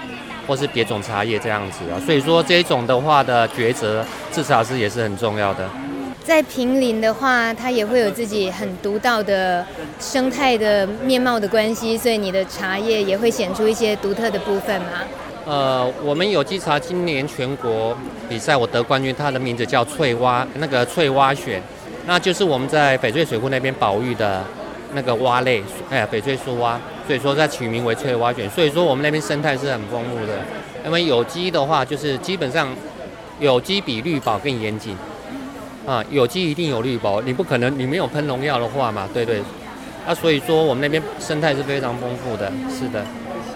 [0.47, 2.01] 或是别种茶叶这样子啊。
[2.05, 5.69] 所以说这种的话的抉择，制茶师也是很重要的。
[6.23, 9.63] 在平林的话，它也会有自己很独到的
[9.99, 15.03] 生态的面貌的关系，所以你的茶叶也会显出一些独特的部分嘛。
[15.45, 17.95] 呃，我们有机茶今年全国
[18.27, 21.61] 比赛我得冠军，它的名字叫翠蛙，那个翠蛙选，
[22.07, 24.43] 那就是我们在翡翠水库那边保育的
[24.93, 28.49] 那个蛙类，哎呀，翡翠树蛙，所以说在取名为翠蛙选。
[28.49, 30.33] 所以说我们那边生态是很丰富的。
[30.83, 32.67] 因为有机的话，就是基本上
[33.39, 34.97] 有机比绿保更严谨
[35.85, 39.43] 啊，有机一定有绿保，你不可能你没有喷农药的话嘛，对对。
[40.07, 43.05] 啊，所以说我们那边生态是非常丰富的，是的。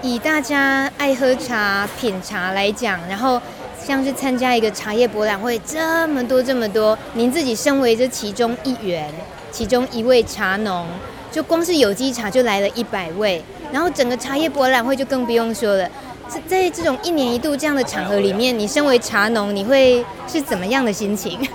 [0.01, 3.41] 以大家爱喝茶、品茶来讲，然后
[3.83, 9.12] 像是参加一个茶叶博览会，这么多这么多，您自己身为这其中一员，
[9.51, 10.88] 其中一位茶农，
[11.29, 15.89] 就光是有机茶就来了一百位，然后整个茶叶博览会就更不用说了。
[16.29, 21.45] 在在这种一年一度这样的场合里面，你身为茶农，你会是怎么样的心情？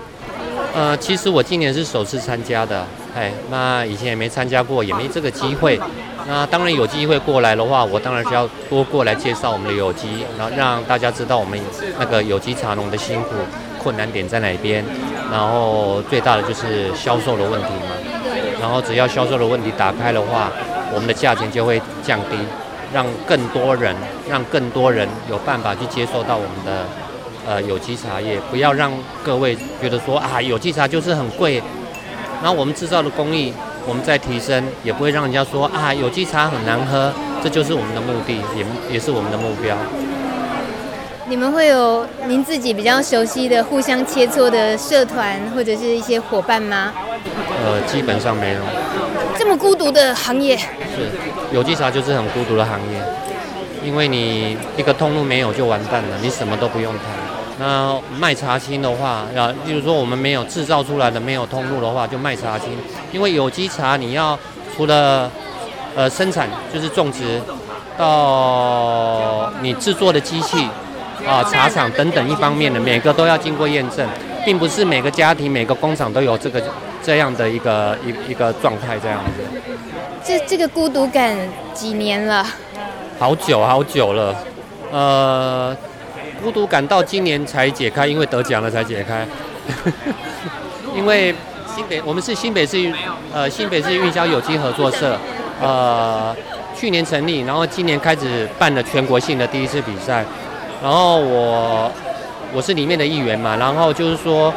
[0.74, 2.84] 呃，其实我今年是首次参加的，
[3.16, 5.80] 哎，那以前也没参加过，也没这个机会。
[6.26, 11.60] 那当然有机会过来的话，我当然是要多过来介绍我们的有机，然后让大家知道我们
[11.98, 13.28] 那个有机茶农的辛苦、
[13.78, 14.82] 困难点在哪边。
[15.30, 17.92] 然后最大的就是销售的问题嘛。
[18.58, 20.50] 然后只要销售的问题打开的话，
[20.94, 22.38] 我们的价钱就会降低，
[22.90, 23.94] 让更多人、
[24.26, 26.86] 让更多人有办法去接受到我们的
[27.46, 28.40] 呃有机茶叶。
[28.50, 28.90] 不要让
[29.22, 31.62] 各位觉得说啊，有机茶就是很贵。
[32.42, 33.52] 那我们制造的工艺。
[33.86, 39.76] 我们在提升，也不会让人家说啊，有机茶很难喝，这就是我们的目的，也也是我们的目标。
[41.26, 46.92] 你们会有您自己比较熟悉的互相切磋的社团或者是一些伙伴吗？
[47.64, 48.60] 呃，基本上没有。
[49.38, 50.56] 这么孤独的行业？
[50.56, 51.10] 是，
[51.52, 53.00] 有机茶就是很孤独的行业，
[53.82, 57.02] 因为你一个通路没有就完蛋了，你什么都不用谈。
[57.56, 62.70] 那卖茶青的话，要例如说我们没有制造出来的，没有通路的话，就卖茶青。
[63.12, 64.36] 因为有机茶你要
[64.76, 65.30] 除了
[65.94, 67.40] 呃生产，就是种植，
[67.96, 70.68] 到你制作的机器
[71.24, 74.04] 啊、茶厂等等一方面的，每个都要经过验证，
[74.44, 76.60] 并不是每个家庭、每个工厂都有这个
[77.04, 79.44] 这样的一个一一个状态这样子。
[80.24, 81.36] 这这个孤独感
[81.72, 82.44] 几年了？
[83.16, 84.34] 好久好久了，
[84.90, 85.76] 呃。
[86.44, 89.26] 孤独感到今年才解开，因为得奖了才解开。
[90.94, 91.34] 因为
[91.74, 92.92] 新北，我们是新北市
[93.32, 95.18] 呃新北市运销有机合作社，
[95.62, 96.36] 呃
[96.78, 100.22] 去年成立，然后今年开始办了全国性的第一次比赛，
[100.82, 101.90] 然后我
[102.52, 104.52] 我是里面的一员嘛，然后就是说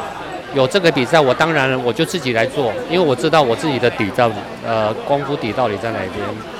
[0.53, 6.56] 有这个比赛，我当然我就自己来做，因为我知道我自己的底到底呃功夫底到底在哪边。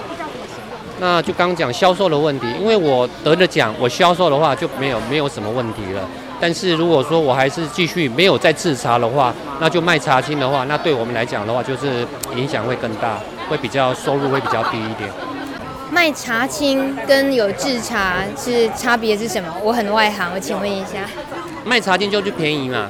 [1.00, 6.02] 那就刚讲销售的问题，因为我得了奖，我销售的话就没有没有什么问题了。
[6.40, 12.06] 但是如果说我还是继续没有再制茶的话，那就卖茶青的话，那对我们来讲的话，就是
[12.36, 15.10] 影响会更大，会比较收入会比较低一点。
[15.90, 19.52] 卖茶青跟有制茶是差别是什么？
[19.64, 21.06] 我很外行，我请问一下。
[21.66, 22.90] 卖茶青就是便宜嘛，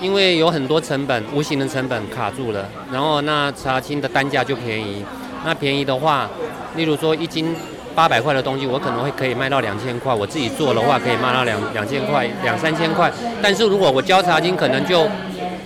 [0.00, 5.04] 因为有很多成本，无形的成本卡住了，然后那茶青的单价就便宜。
[5.44, 6.28] 那便宜的话。
[6.74, 7.54] 例如说一斤
[7.94, 10.14] 八百块的东西，我可能会可以卖到两千块。
[10.14, 13.12] 我自己做的话，可以卖到两两千块、两三千块。
[13.42, 15.06] 但是如果我交茶金，可能就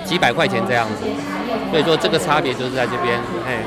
[0.05, 1.05] 几百块钱这样子。
[1.71, 3.21] 所以说这个差别就是在这边。
[3.47, 3.63] 哎，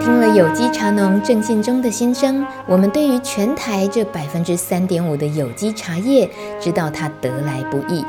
[0.00, 6.28] 听了有机茶农郑信忠的心声，我们对于全台这百分之三点五的有机茶叶，
[6.60, 8.04] 知道它得来不易。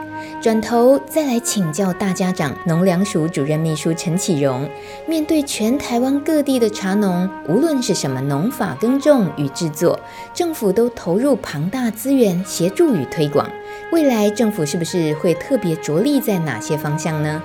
[0.47, 4.65] 转头再来请教大家长农粮署主任秘书陈启荣，
[5.05, 9.99] 面对全台湾各地的茶农，无论是什么农法耕种与制作，
[10.33, 13.45] 政府都投入庞大资源协助与推广。
[13.91, 17.43] 未来政府是不是会特别着力在哪些方向呢？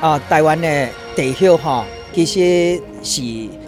[0.00, 3.20] 啊，台湾的地叶哈，其实是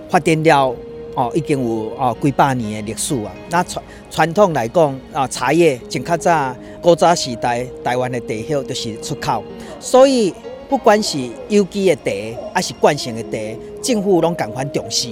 [0.08, 0.74] 发展了
[1.14, 3.32] 哦，已经有哦几百年的历史啊。
[3.50, 9.42] 那传传统来讲啊，茶叶真较早古早时代，台湾的地叶就是出口，
[9.78, 10.34] 所以
[10.68, 15.08] 不管是有机的茶还是惯性的茶，政府拢共款重视。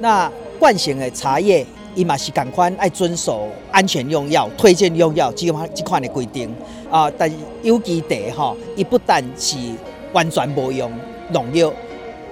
[0.00, 6.52] 那惯性的茶叶，伊嘛是共款爱遵守安全用药、推荐用药这款这款的规定
[6.90, 7.10] 啊。
[7.18, 7.30] 但
[7.62, 9.56] 有机茶哈，伊不但是
[10.12, 10.90] 完全无用
[11.30, 11.72] 农药，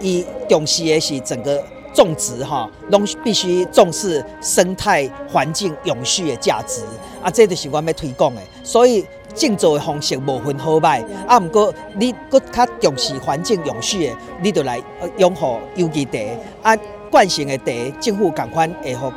[0.01, 1.63] 伊重视的是整个
[1.93, 6.83] 种植哈，拢必须重视生态环境永续的价值
[7.23, 8.41] 啊，这就是我们要推广的。
[8.63, 14.81] 所以种植的方式无分好歹啊，毋过你搁较重视环境永续的，你就来
[15.19, 16.79] 拥护有机茶啊，
[17.11, 19.13] 惯性的茶，政府共款会互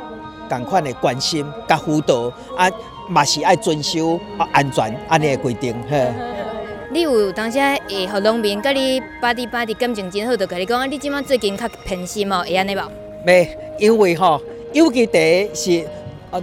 [0.48, 2.68] 共款的关心甲辅导啊，
[3.08, 5.96] 嘛是爱遵守啊安全安尼的规定呵。
[6.94, 12.82] 你有当时会和农民甲你巴滴巴滴感情真好，就甲你讲啊，你即马最近较偏心哦，会安尼无？
[13.26, 13.48] 没，
[13.80, 14.40] 因为吼
[14.72, 15.18] 有机茶
[15.52, 15.84] 是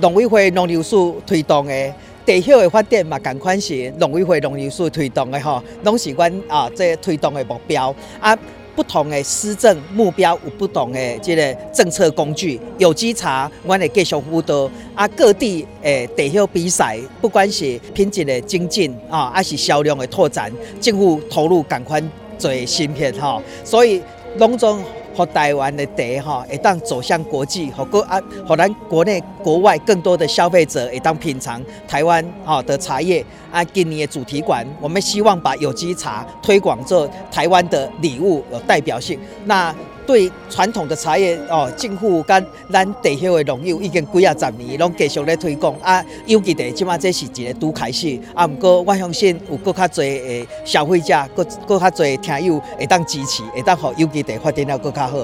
[0.02, 1.94] 农委会农留署推动的，
[2.26, 8.38] 茶叶的发展嘛，共款是农委会农留署推动的吼，拢是阮啊这推动的目标啊。
[8.76, 22.02] 不同的施政目标有不同的这个政策工具，有机茶，我们继续辅导啊，各地诶地叶比赛，不管是品质的精进啊，还是销量的拓展，政府投入赶快
[22.38, 24.02] 做芯片哈，所以
[24.38, 24.84] 拢总。
[25.16, 33.64] 和台湾的茶哈，会当走向国际，和国啊，和咱国内国外更多的消费者会当品尝台湾哈的茶叶啊。
[33.64, 39.20] 今年的主题馆，我们希望把有机茶推广做台湾的礼物，有代表性。
[39.46, 39.74] 那。
[40.06, 46.04] 对传统的茶叶哦，政府跟咱地叶的农友已经几啊十年，拢继续咧推广啊。
[46.26, 55.18] 有机茶即马这是一个拄开始啊，毋过我相信有更较侪诶消费者，更更较侪听友会当支持，会当互有机茶发展了更较好。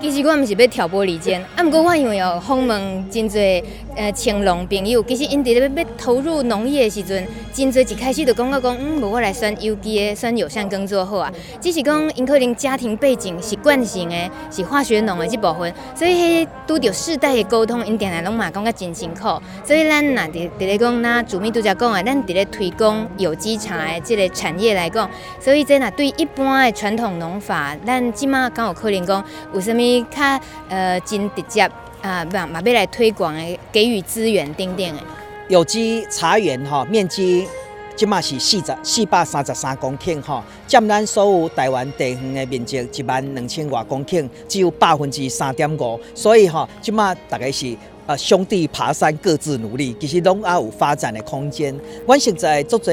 [0.00, 3.64] 其实我毋是要挑拨离间，啊，毋过我因为有访问真济
[3.96, 11.32] 呃青农朋友，其实因伫咧要投入农业的时阵，真济一开始就讲到讲，嗯，无我来选有机的，选友善耕作好啊。
[11.62, 19.22] 只是讲因可能家庭背景是惯性的，是化学农的这部分，所以迄拄着世代的沟通，因定来拢嘛感觉真辛苦。
[19.64, 25.08] 所以咱若伫伫咧讲，那主秘拄则讲的，咱伫咧推广有机茶的这个产业来讲，
[25.40, 29.24] 所以这若对一般的传统农法，咱即马刚有可能讲
[29.54, 29.69] 有。
[29.70, 31.62] 什么较呃真直接
[32.02, 34.94] 啊，嘛嘛要来推广诶，给予资源等等诶。
[35.48, 37.46] 有机茶园哈，面积
[37.94, 46.00] 即马是四十四百三十三公顷吼，占咱所有台湾地方诶面积一万两千外公顷，只有百分之三点五。
[46.14, 51.78] 所以吼，即马大概是啊兄弟爬山各自努力，其实拢也有发展的空间。
[52.06, 52.92] 阮现在做者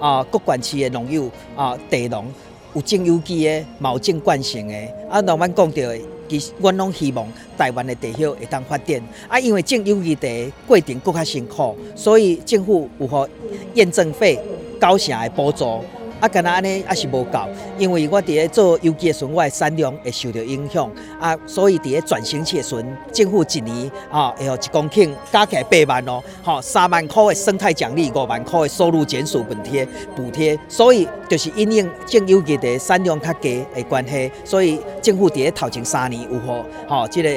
[0.00, 2.26] 啊各县市诶农友啊地农
[2.74, 4.92] 有种有机的，嘛有种惯性诶。
[5.10, 5.82] 啊，老板讲到。
[6.30, 10.28] 其实，阮拢希望台湾的地叶会当发展啊，因为种有机茶
[10.66, 13.26] 过程更较辛苦，所以政府有互
[13.72, 14.38] 验证费、
[14.78, 15.82] 高成的补助。
[16.20, 17.38] 啊，干那安尼也是无够，
[17.78, 20.90] 因为我伫咧做有机的时，我的产量会受到影响
[21.20, 37.30] 啊，所以伫咧转型期的时阵，政府一年啊，会互一公顷加起来八万哦，吼三万块的生态奖励，五万块的收入减损补贴补贴，所以就是因应种有机的产量较低的关系，所以政府伫咧头前三年有互吼即个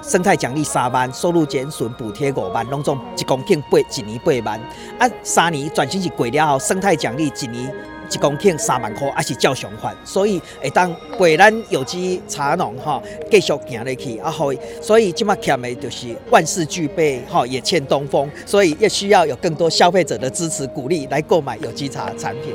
[0.00, 4.60] 生态奖励三万，收入减损补贴五万，拢总一公顷八一年八万，
[5.00, 7.74] 啊三年转型是过了后，生态奖励一年。
[8.10, 14.30] 一公顷三万块，还是照常还，所以会当陪咱有机茶农哈继续行下去啊！
[14.30, 14.50] 好，
[14.80, 22.54] 所以今麦欠的就是万事俱备哈，也欠东风，所以也需要有更多消费者的支持鼓励来购买有机茶产品。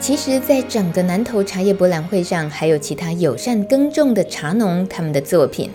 [0.00, 5.70] 其实，在整个南投茶叶博览会上，还有其他友善耕种的茶农他们的作品。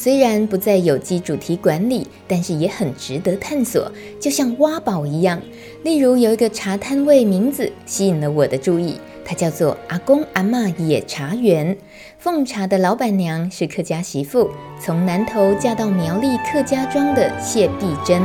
[0.00, 3.90] 虽然不在有机主题馆里，但是也很值得探索，
[4.20, 5.42] 就像挖宝一样。
[5.82, 8.94] 例如有一个茶摊位，名字吸引了我的注意，
[9.24, 11.76] 它叫做“阿公阿嬷野茶园”。
[12.16, 14.48] 奉茶的老板娘是客家媳妇，
[14.80, 18.22] 从南投嫁到苗栗客家庄的谢碧珍。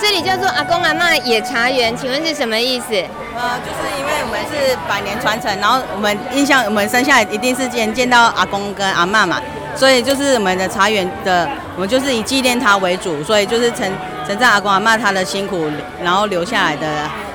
[0.00, 2.86] 这里叫做阿公阿嬷野茶园，请问是什么意思？
[2.90, 9.40] 呃，就是因为我们是百年传承，然后我们印象我们生下来一定是先见到阿公跟阿嬷嘛，
[9.74, 13.90] 所以就是我们的茶园的，我们就是以纪念他为主，所以就是承
[14.26, 15.68] 承载阿公阿嬷他的辛苦，
[16.02, 16.86] 然后留下来的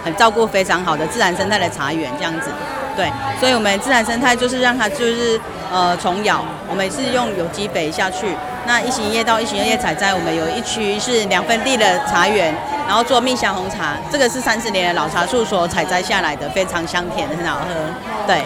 [0.04, 2.50] 很照顾非常好的自然生态的茶园这样子。
[2.96, 5.40] 对，所以我们自然生态就是让它就是
[5.72, 8.28] 呃虫咬，我们是用有机肥下去。
[8.66, 12.54] 那一行一业到一行二业采摘，我们有一区是两分地的茶园，
[12.88, 18.26] 然后做蜜香红茶，这个是三十年的老茶树所采摘下来的，非常香甜，很好喝。
[18.26, 18.42] 对，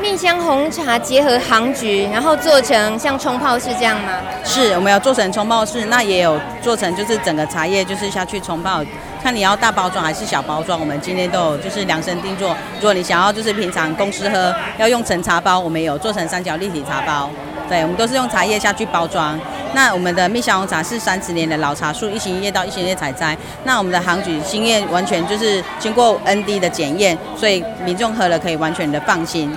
[0.00, 4.12] 蜜香红茶结合杭菊，然后做成像冲泡式这样吗？
[4.44, 8.82] 是，我们有做成冲泡式，那也有做成就是整个茶叶就是下去冲泡。
[9.22, 12.56] 看你要大包装还是小包装，我们今天都有就是量身定做。
[12.76, 17.28] 如果你想要就是平常公司喝要用成茶包，我们有做成三角立体茶包。
[17.68, 19.38] 对，我们都是用茶叶下去包装。
[19.74, 23.36] 那我们的蜜香红茶是三十年的老茶树，一行一业到一行一业采摘。
[23.62, 29.56] 那我们的杭菊新叶完全就是经过 ND 的检验，所以民众喝了可以完全的放心。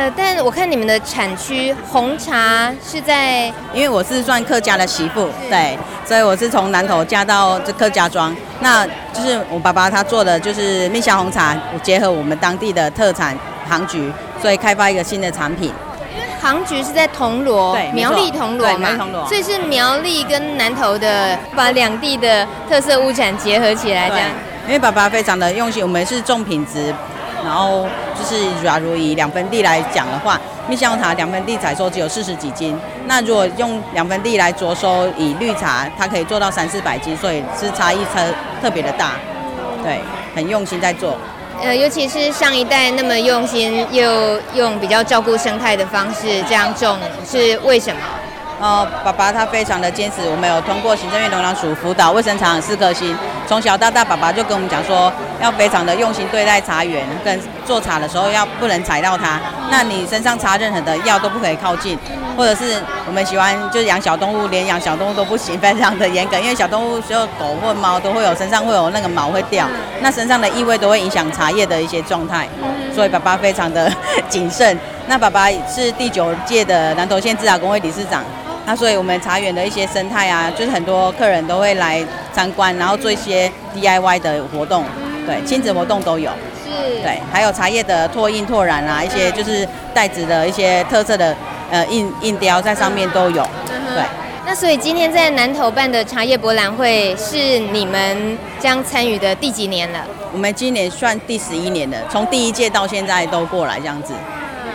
[0.00, 13.36] 呃，但我看你们的产区红茶是在，因为我是算客家的媳妇，对，所以我是从南头嫁到这客家庄，那就是我爸爸他做的就是蜜香红茶，结合我们当地的特产
[13.68, 15.70] 杭菊，所以开发一个新的产品。
[16.40, 18.88] 杭菊是在铜锣，对，苗栗铜锣嘛，
[19.28, 24.28] 所以是苗栗跟南投的，把两地的特色物产结合起来这样。
[24.66, 26.94] 因为爸爸非常的用心，我们是重品质。
[27.44, 27.86] 然后
[28.18, 32.78] 就是，假如以两分地来讲的话，蜜香红茶两分地采收只有四十几斤。
[33.06, 38.20] 那如果用两分地来着收，以绿茶，它可以做到三四百斤，所以是差异特
[38.62, 39.12] 特别的大。
[39.82, 40.00] 对，
[40.34, 41.16] 很用心在做。
[41.62, 48.00] 呃，尤其是上一代那么用心，又用比较照顾生态的方式这样种，是为什么？
[48.60, 53.16] 哦，爸爸他非常的坚持，我们有通过行政院农粮署辅导卫生茶四颗星。
[53.48, 55.10] 从小到大，爸爸就跟我们讲说，
[55.42, 59.40] 要非常的用心对待茶园，跟做茶的时候要不能踩到它。
[59.70, 61.98] 那你身上插任何的药都不可以靠近，
[62.36, 69.66] 或者是我们喜欢就是养小动物，连养小动物都不行，非常的严格，因为小动物所有狗或猫都会有身上会有那个毛会掉，
[70.00, 72.46] 那身上的异味都会影响茶叶的一些状态，
[72.94, 73.90] 所以爸爸非常的
[74.28, 74.78] 谨慎。
[75.08, 78.22] 那爸爸是第九届的南投县制茶工会理事长。
[78.70, 82.00] 那所以，我们茶园的一些生态啊，就是很多客人都会来
[82.32, 84.84] 参观，然后做一些 DIY 的活动，
[85.26, 86.30] 对，亲子活动都有，
[86.64, 91.36] 是，对，还有茶叶的拓印拓染啊，一些就是袋子的一些特色的
[91.68, 93.44] 呃印印雕在上面都有，
[93.92, 94.04] 对。
[94.46, 99.98] 那所以今天在南投办的茶叶博览会是你们将参与的第几年了？
[100.32, 104.12] 我们今年算第十一年了，从第一届到现在都过来这样子，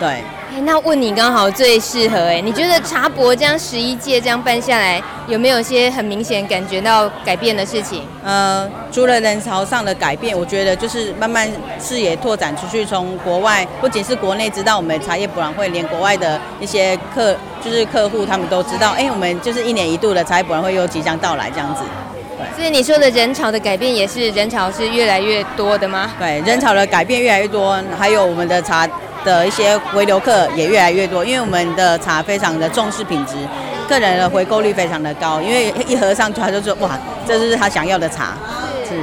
[0.01, 0.21] 对。
[0.61, 8.03] 那问你刚好最适合哎，你觉得茶博这样十一届这样办下来，有没有一些很明显感觉到改变的事情？
[8.23, 11.47] 呃，除了人潮上的改变，我觉得就是慢慢
[11.79, 21.81] 视野拓展出去，从国外不仅是国内知道我们茶叶博览会，连国外的一些客就是客户他们都知道，哎，我们就是一年一度的茶叶博览会又即将到来这样子。
[22.37, 26.11] 对，所以你说的人潮的改变也是人潮是越来越多的吗？
[26.17, 28.87] 对，人潮的改变越来越多，还有我们的茶。
[29.26, 33.34] 的一些回流客也越来越多，因为我们的茶非常的重视品质，
[33.89, 36.91] 客人的回购率非常的高，因为一喝上去他就说哇，
[37.28, 38.36] 这就是他想要的茶，
[38.88, 38.95] 是。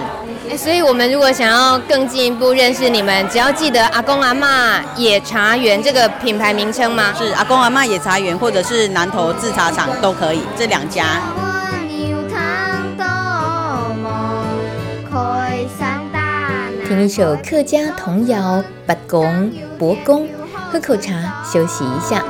[0.51, 7.12] 哎，所以我们如果想要更进一步认识你们，只要记得阿公阿嬷野茶园这个品牌名称吗？
[7.16, 11.20] 是阿公阿嬷野茶园，或者是南投制茶厂都可以，这两家。
[16.93, 20.26] 听一首客家童谣《八公伯公》，
[20.70, 22.22] 喝口茶休息一下。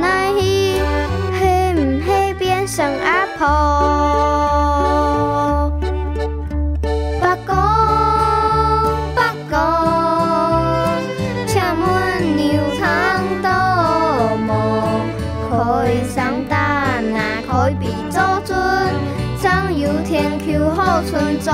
[0.00, 0.40] 奈去，
[1.38, 1.40] 系
[1.74, 3.42] 唔系变成阿婆？
[7.20, 7.50] 不讲
[9.14, 9.18] 不
[9.50, 9.52] 讲，
[11.46, 11.86] 请问
[12.36, 12.40] 牛
[12.78, 12.80] 肠
[13.42, 13.48] 多
[14.46, 14.48] 么？
[15.50, 15.52] 开
[16.08, 16.16] 心
[16.48, 16.54] 大
[17.02, 18.56] 牙开鼻做准，
[19.38, 20.08] 总有天
[20.40, 21.48] 秋好春种。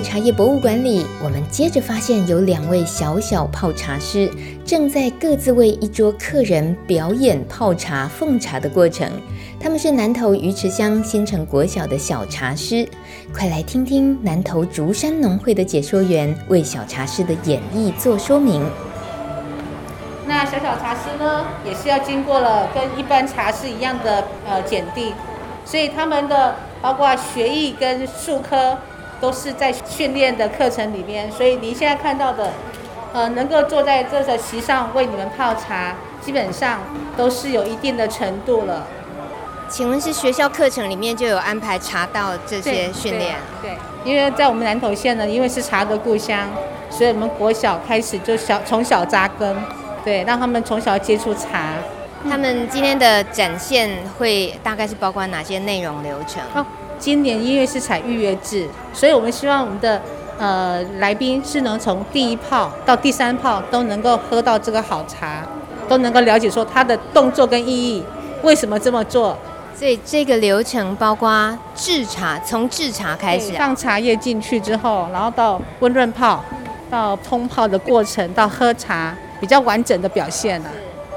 [0.00, 4.30] 茶叶博物馆里，我们接着发现有两位小小泡茶师
[4.64, 9.10] 正在各自为一桌客人表演泡茶、奉茶的过程。
[9.58, 12.88] 他们是南投鱼池乡新城国小的小茶师，
[13.34, 18.64] 快来听听南投竹山农会的解说员为小茶师的演绎做说明。
[20.26, 25.12] 那小小茶师呢，也是要经过了跟一般茶师一样的呃检定，
[25.64, 28.78] 所以他们的包括学艺跟术科。
[29.20, 32.52] 都是在训练的课程里面，所以您现在看到的，
[33.12, 36.80] 呃，能够坐在这个席上为你们泡茶，基本上
[37.16, 38.86] 都是有一定的程度了。
[39.68, 43.36] 请问是学校课程里面就有安排茶道这些训练？
[43.62, 46.48] 对，对，因为在我们南投县呢，因为是茶的故乡，
[46.90, 49.56] 所以我们国小开始就小从小扎根，
[50.04, 51.74] 对，让他们从小接触茶。
[52.28, 56.42] 他们今天的展现会大概是包括哪些内容流程？
[56.54, 56.66] 哦
[57.00, 60.00] 今年音乐是采预约制，所以我们希望我们的
[60.38, 65.42] 呃来宾是能从第一泡到第三泡都能够喝到这个好茶，
[65.88, 68.04] 都能够了解说它的动作跟意义，
[68.42, 69.36] 为什么这么做。
[69.74, 76.44] 所以这个流程包括制茶，从制茶开始，放茶叶进去之后，然后到温润泡，
[76.90, 80.68] 到冲泡的过程，到喝茶，比较完整的表现了。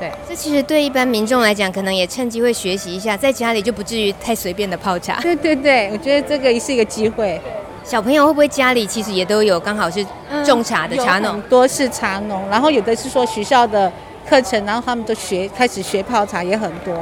[0.04, 5.18] 对，这其实对一般民众来讲，可能也趁机会学习一下，在家里就不至于太随便的泡茶。
[5.24, 7.39] 对对对，我觉得这个也是一个机会。
[7.86, 10.06] 小朋友会不会家里其实也都有刚好是
[10.45, 11.34] 种茶的茶农？
[11.34, 13.89] 很多是茶农，然后有的是说学校的
[14.28, 16.93] 课程，然后他们都学开始学泡茶也很多，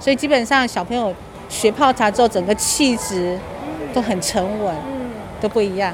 [0.00, 1.14] 所以基本上小朋友
[1.50, 3.38] 学泡茶之后，整个气质
[3.92, 5.92] 都很沉稳，嗯都不一样。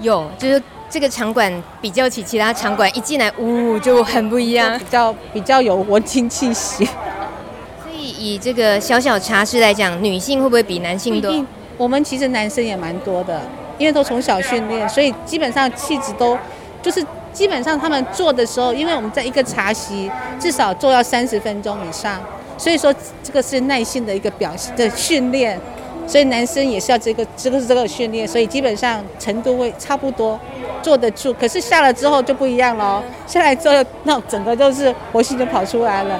[0.00, 0.60] 有就是。
[0.92, 6.84] 这个场馆比较起其他场馆，一进来，呜，就很不一样，比较比较有文青气息。
[6.84, 11.32] 所以以这个小小茶室来讲，女性会不会比男性多？
[11.78, 13.40] 我们其实男生也蛮多的，
[13.78, 16.36] 因为都从小训练，所以基本上气质都
[16.82, 22.20] 就是基本上他们做的时候，因为我们在一个茶席至少坐要三十分钟以上，
[22.58, 25.58] 所以说这个是耐性的一个表现的训练，
[26.06, 30.38] 所以男生也是要这个这个是这个训练，所以基本上程度会差不多。
[30.82, 33.00] 坐得住，可是下了之后就不一样了。
[33.24, 36.18] 下来之后，那整个就是活性就跑出来了，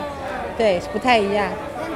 [0.57, 1.49] 对，不太一样。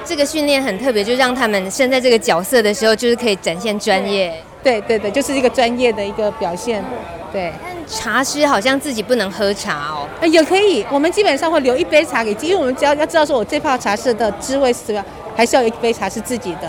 [0.04, 4.34] 这个训练很特别，就让他们身在这个角色的时候，就是可以展现专业。
[4.64, 6.84] 对对对，就是一个专业的一个表现。
[7.32, 7.52] 对。
[7.62, 10.08] 但茶师好像自己不能喝茶哦。
[10.26, 15.04] 也可以，我们基本上会留一杯茶给，因为我们只要要知道说我这泡茶是的滋味是什么，
[15.36, 16.68] 还是要有一杯茶是自己的，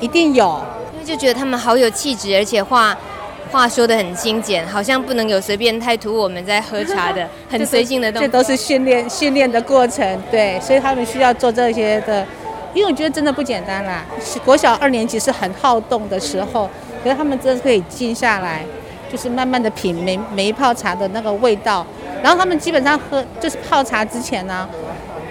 [0.00, 0.60] 一定有。
[0.92, 2.96] 因为就觉得他们好有气质，而且话。
[3.48, 8.26] 话说的很精简，好像不能有随便太图我们在喝茶的 很随性的东西。
[8.26, 12.26] 这都是训练训练的过程，对，所以他们需要做这些的，
[12.74, 14.04] 因为我觉得真的不简单啦。
[14.44, 16.68] 国小二年级是很好动的时候，
[17.04, 18.64] 可是他们真的可以静下来，
[19.10, 21.86] 就是慢慢的品每每一泡茶的那个味道。
[22.20, 24.68] 然后他们基本上喝就是泡茶之前呢，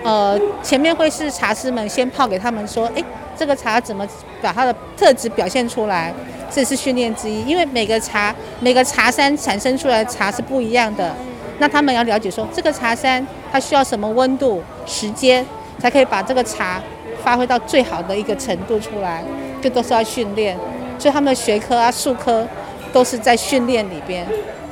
[0.03, 3.03] 呃，前面会是茶师们先泡给他们说，哎，
[3.37, 4.07] 这个茶怎么
[4.41, 6.13] 把它的特质表现出来。
[6.51, 11.13] 这是训练之一，因为每个茶、每个茶山产生出来的茶是不一样的，
[11.57, 15.45] 那他们要了解说，这个茶山它需要什么温度、时间，
[15.79, 16.81] 才可以把这个茶
[17.23, 19.21] 发挥到最好的一个程度出来，
[19.61, 20.55] 这都是要训练。
[20.97, 22.47] 所以他们的学科啊、术科
[22.93, 24.23] 都是在训练里边。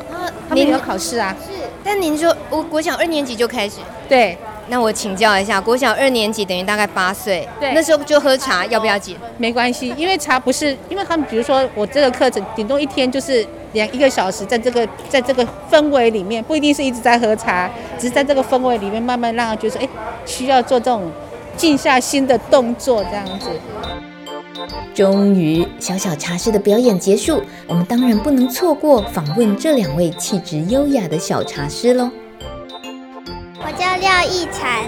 [0.09, 1.35] 啊，他们有考试啊？
[1.43, 1.51] 是。
[1.83, 3.77] 但您说，我国小二年级就开始？
[4.07, 4.37] 对。
[4.67, 9.15] 那我请教一下，国小二年级等于大概八岁，对，那时候就喝茶，要不要紧？
[9.37, 19.89] 没关系，因为茶不是，因为他们比如说我这个课程顶多一天就是两一个小时，在这个在这个氛围里面，不一定是一直在喝茶，只是在这个氛围里面慢慢让他觉得，哎，
[20.25, 21.11] 需要做这种
[21.57, 23.47] 静下心的动作这样子。
[24.93, 32.09] 终于，小小茶室的表演结束，我们当然不能错过访问这两位气质优雅的小茶师喽。
[33.65, 34.85] 我叫廖逸婵，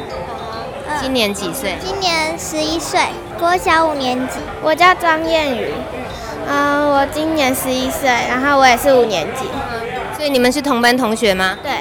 [1.01, 1.76] 今年几岁？
[1.84, 2.99] 今年十一岁，
[3.39, 4.36] 国小五年级。
[4.61, 5.71] 我叫张燕宇，
[6.47, 9.45] 嗯，我今年十一岁，然后我也是五年级。
[10.17, 11.57] 所以你们是同班同学吗？
[11.63, 11.71] 对。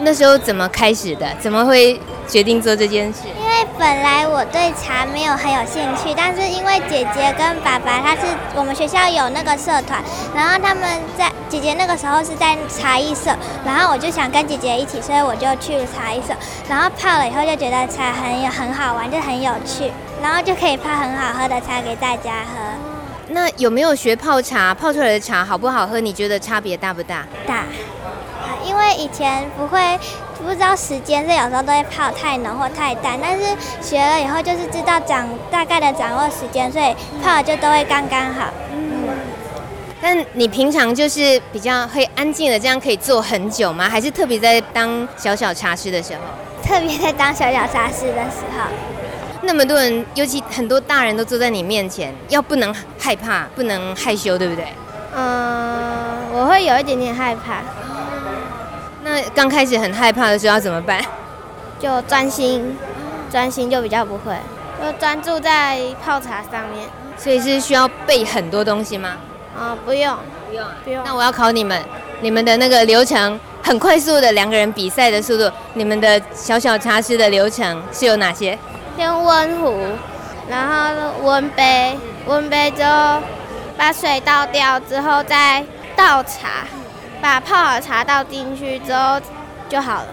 [0.00, 1.26] 那时候怎么开始的？
[1.38, 3.20] 怎么会决定做这件事？
[3.56, 8.20] 因为本来我对茶没有很有兴趣，但是因为姐姐跟爸爸他是
[8.54, 9.98] 我们学校有那个社团，
[10.34, 13.34] 然后他们在姐姐那个时候是在茶艺社，
[13.64, 16.34] 然后我就想跟姐姐一起，所以我就去了茶艺社，
[16.68, 19.90] 然后泡了以后就觉得茶很有很好玩，就很有趣，
[20.22, 22.60] 然后就可以泡很好喝的茶给大家喝。
[23.28, 24.74] 那有没有学泡茶？
[24.74, 25.98] 泡出来的茶好不好喝？
[25.98, 27.24] 你觉得差别大不大？
[27.46, 27.64] 大。
[28.76, 29.98] 因为以前不会
[30.44, 33.18] 不知道时间，所以有时候都会泡太浓或太淡。
[33.20, 33.44] 但是
[33.80, 38.48] 学了以后，就是知道掌大概的掌握时间，所以泡就都会刚刚好。
[38.70, 39.08] 嗯。
[40.02, 43.88] 但你平常就是比较会安静的，这样可以坐很久吗？
[43.88, 46.20] 还是特别在当小小茶师的时候？
[46.62, 48.68] 特别在当小小茶师的时候。
[49.40, 54.66] 那么多人，尤其很多大人都坐在你面前，要不能害怕，不能害羞，对不对？
[55.16, 57.62] 嗯，我会有一点点害怕。
[59.16, 61.02] 那刚开始很害怕的时候要怎么办？
[61.80, 62.76] 就专心，
[63.32, 64.36] 专心就比较不会，
[64.78, 66.86] 就专注在泡茶上面。
[67.16, 69.16] 所以是需要背很多东西吗？
[69.58, 70.14] 啊、哦，不用，
[70.50, 71.02] 不用，不用。
[71.02, 71.82] 那我要考你们，
[72.20, 78.58] 你们的那个流程很快速的两个人比赛的速度，你们的小小茶师的流程是有哪些？
[78.98, 79.78] 先温壶，
[80.46, 83.22] 然后温杯，温杯之后
[83.78, 85.64] 把水倒掉之后再
[85.96, 86.66] 倒茶。
[87.26, 89.20] 把泡好茶倒进去之后
[89.68, 90.06] 就好了。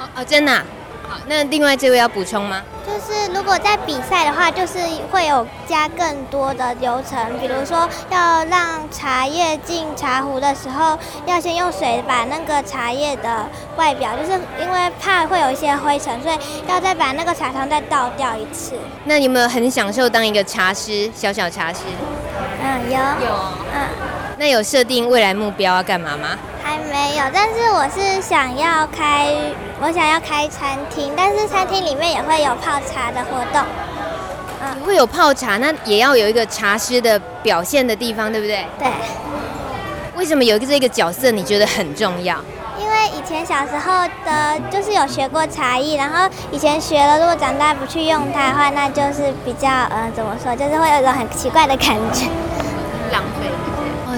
[0.00, 0.64] 哦哦，真的啊？
[1.08, 2.60] 好，那另外这位要补充吗？
[2.84, 4.80] 就是如果在比赛的话，就是
[5.12, 16.36] 会有加更多的流程，比如说要让茶叶进茶壶的时候，要先用水把那个茶叶的外表，就是因为怕会有一些灰尘，所以
[16.66, 18.72] 要再把那个茶汤再倒掉一次。
[19.04, 21.78] 那你有没有很享受当一个茶师，小小茶师？
[22.60, 22.98] 嗯，有。
[23.26, 23.61] 有。
[24.42, 24.44] 嗯。
[24.44, 26.36] 那有设定未来目标要干嘛吗？
[26.64, 29.32] 还没有，但是我是想要开，
[29.80, 33.62] 我想要开餐厅，但是餐厅里面也会有泡茶的活动。
[34.60, 38.66] 嗯，会有泡茶，那也要有一个茶师的表现的地方，对不对？
[38.80, 38.88] 对。
[40.16, 42.36] 为什么有一个这个角色你觉得很重要？
[42.78, 52.26] 因为以前小时候的，就是有学过茶艺，然后以前学了，如果长大不去用它的话，那就是比较，呃，怎么说，就是会有一种很奇怪的感觉，
[53.12, 53.48] 浪费。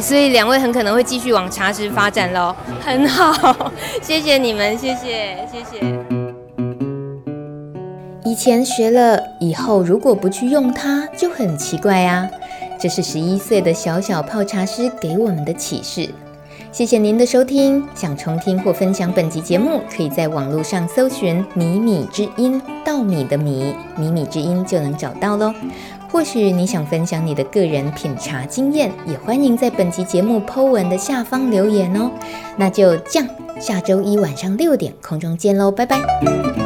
[0.00, 3.72] 所以两位很可能会继续往茶室发展喽，很好，
[4.02, 5.98] 谢谢你们，谢谢，谢谢。
[8.24, 12.28] 以前学了，以后如果不去用它，就很奇怪啊。
[12.80, 16.08] 这是十一岁的小小泡茶师给我们的启示。
[16.72, 25.54] 谢谢您的收听，想重听或分享本集节目，可以在网络上搜寻“米米之音”，稻米的米，米米之音就能找到喽。
[26.14, 32.08] 或许你想分享你的个人品茶经验，也欢迎在本期节目 Po 文的下方留言哦。
[32.56, 36.63] 那就这样，下周一晚上六点空中见喽，拜拜。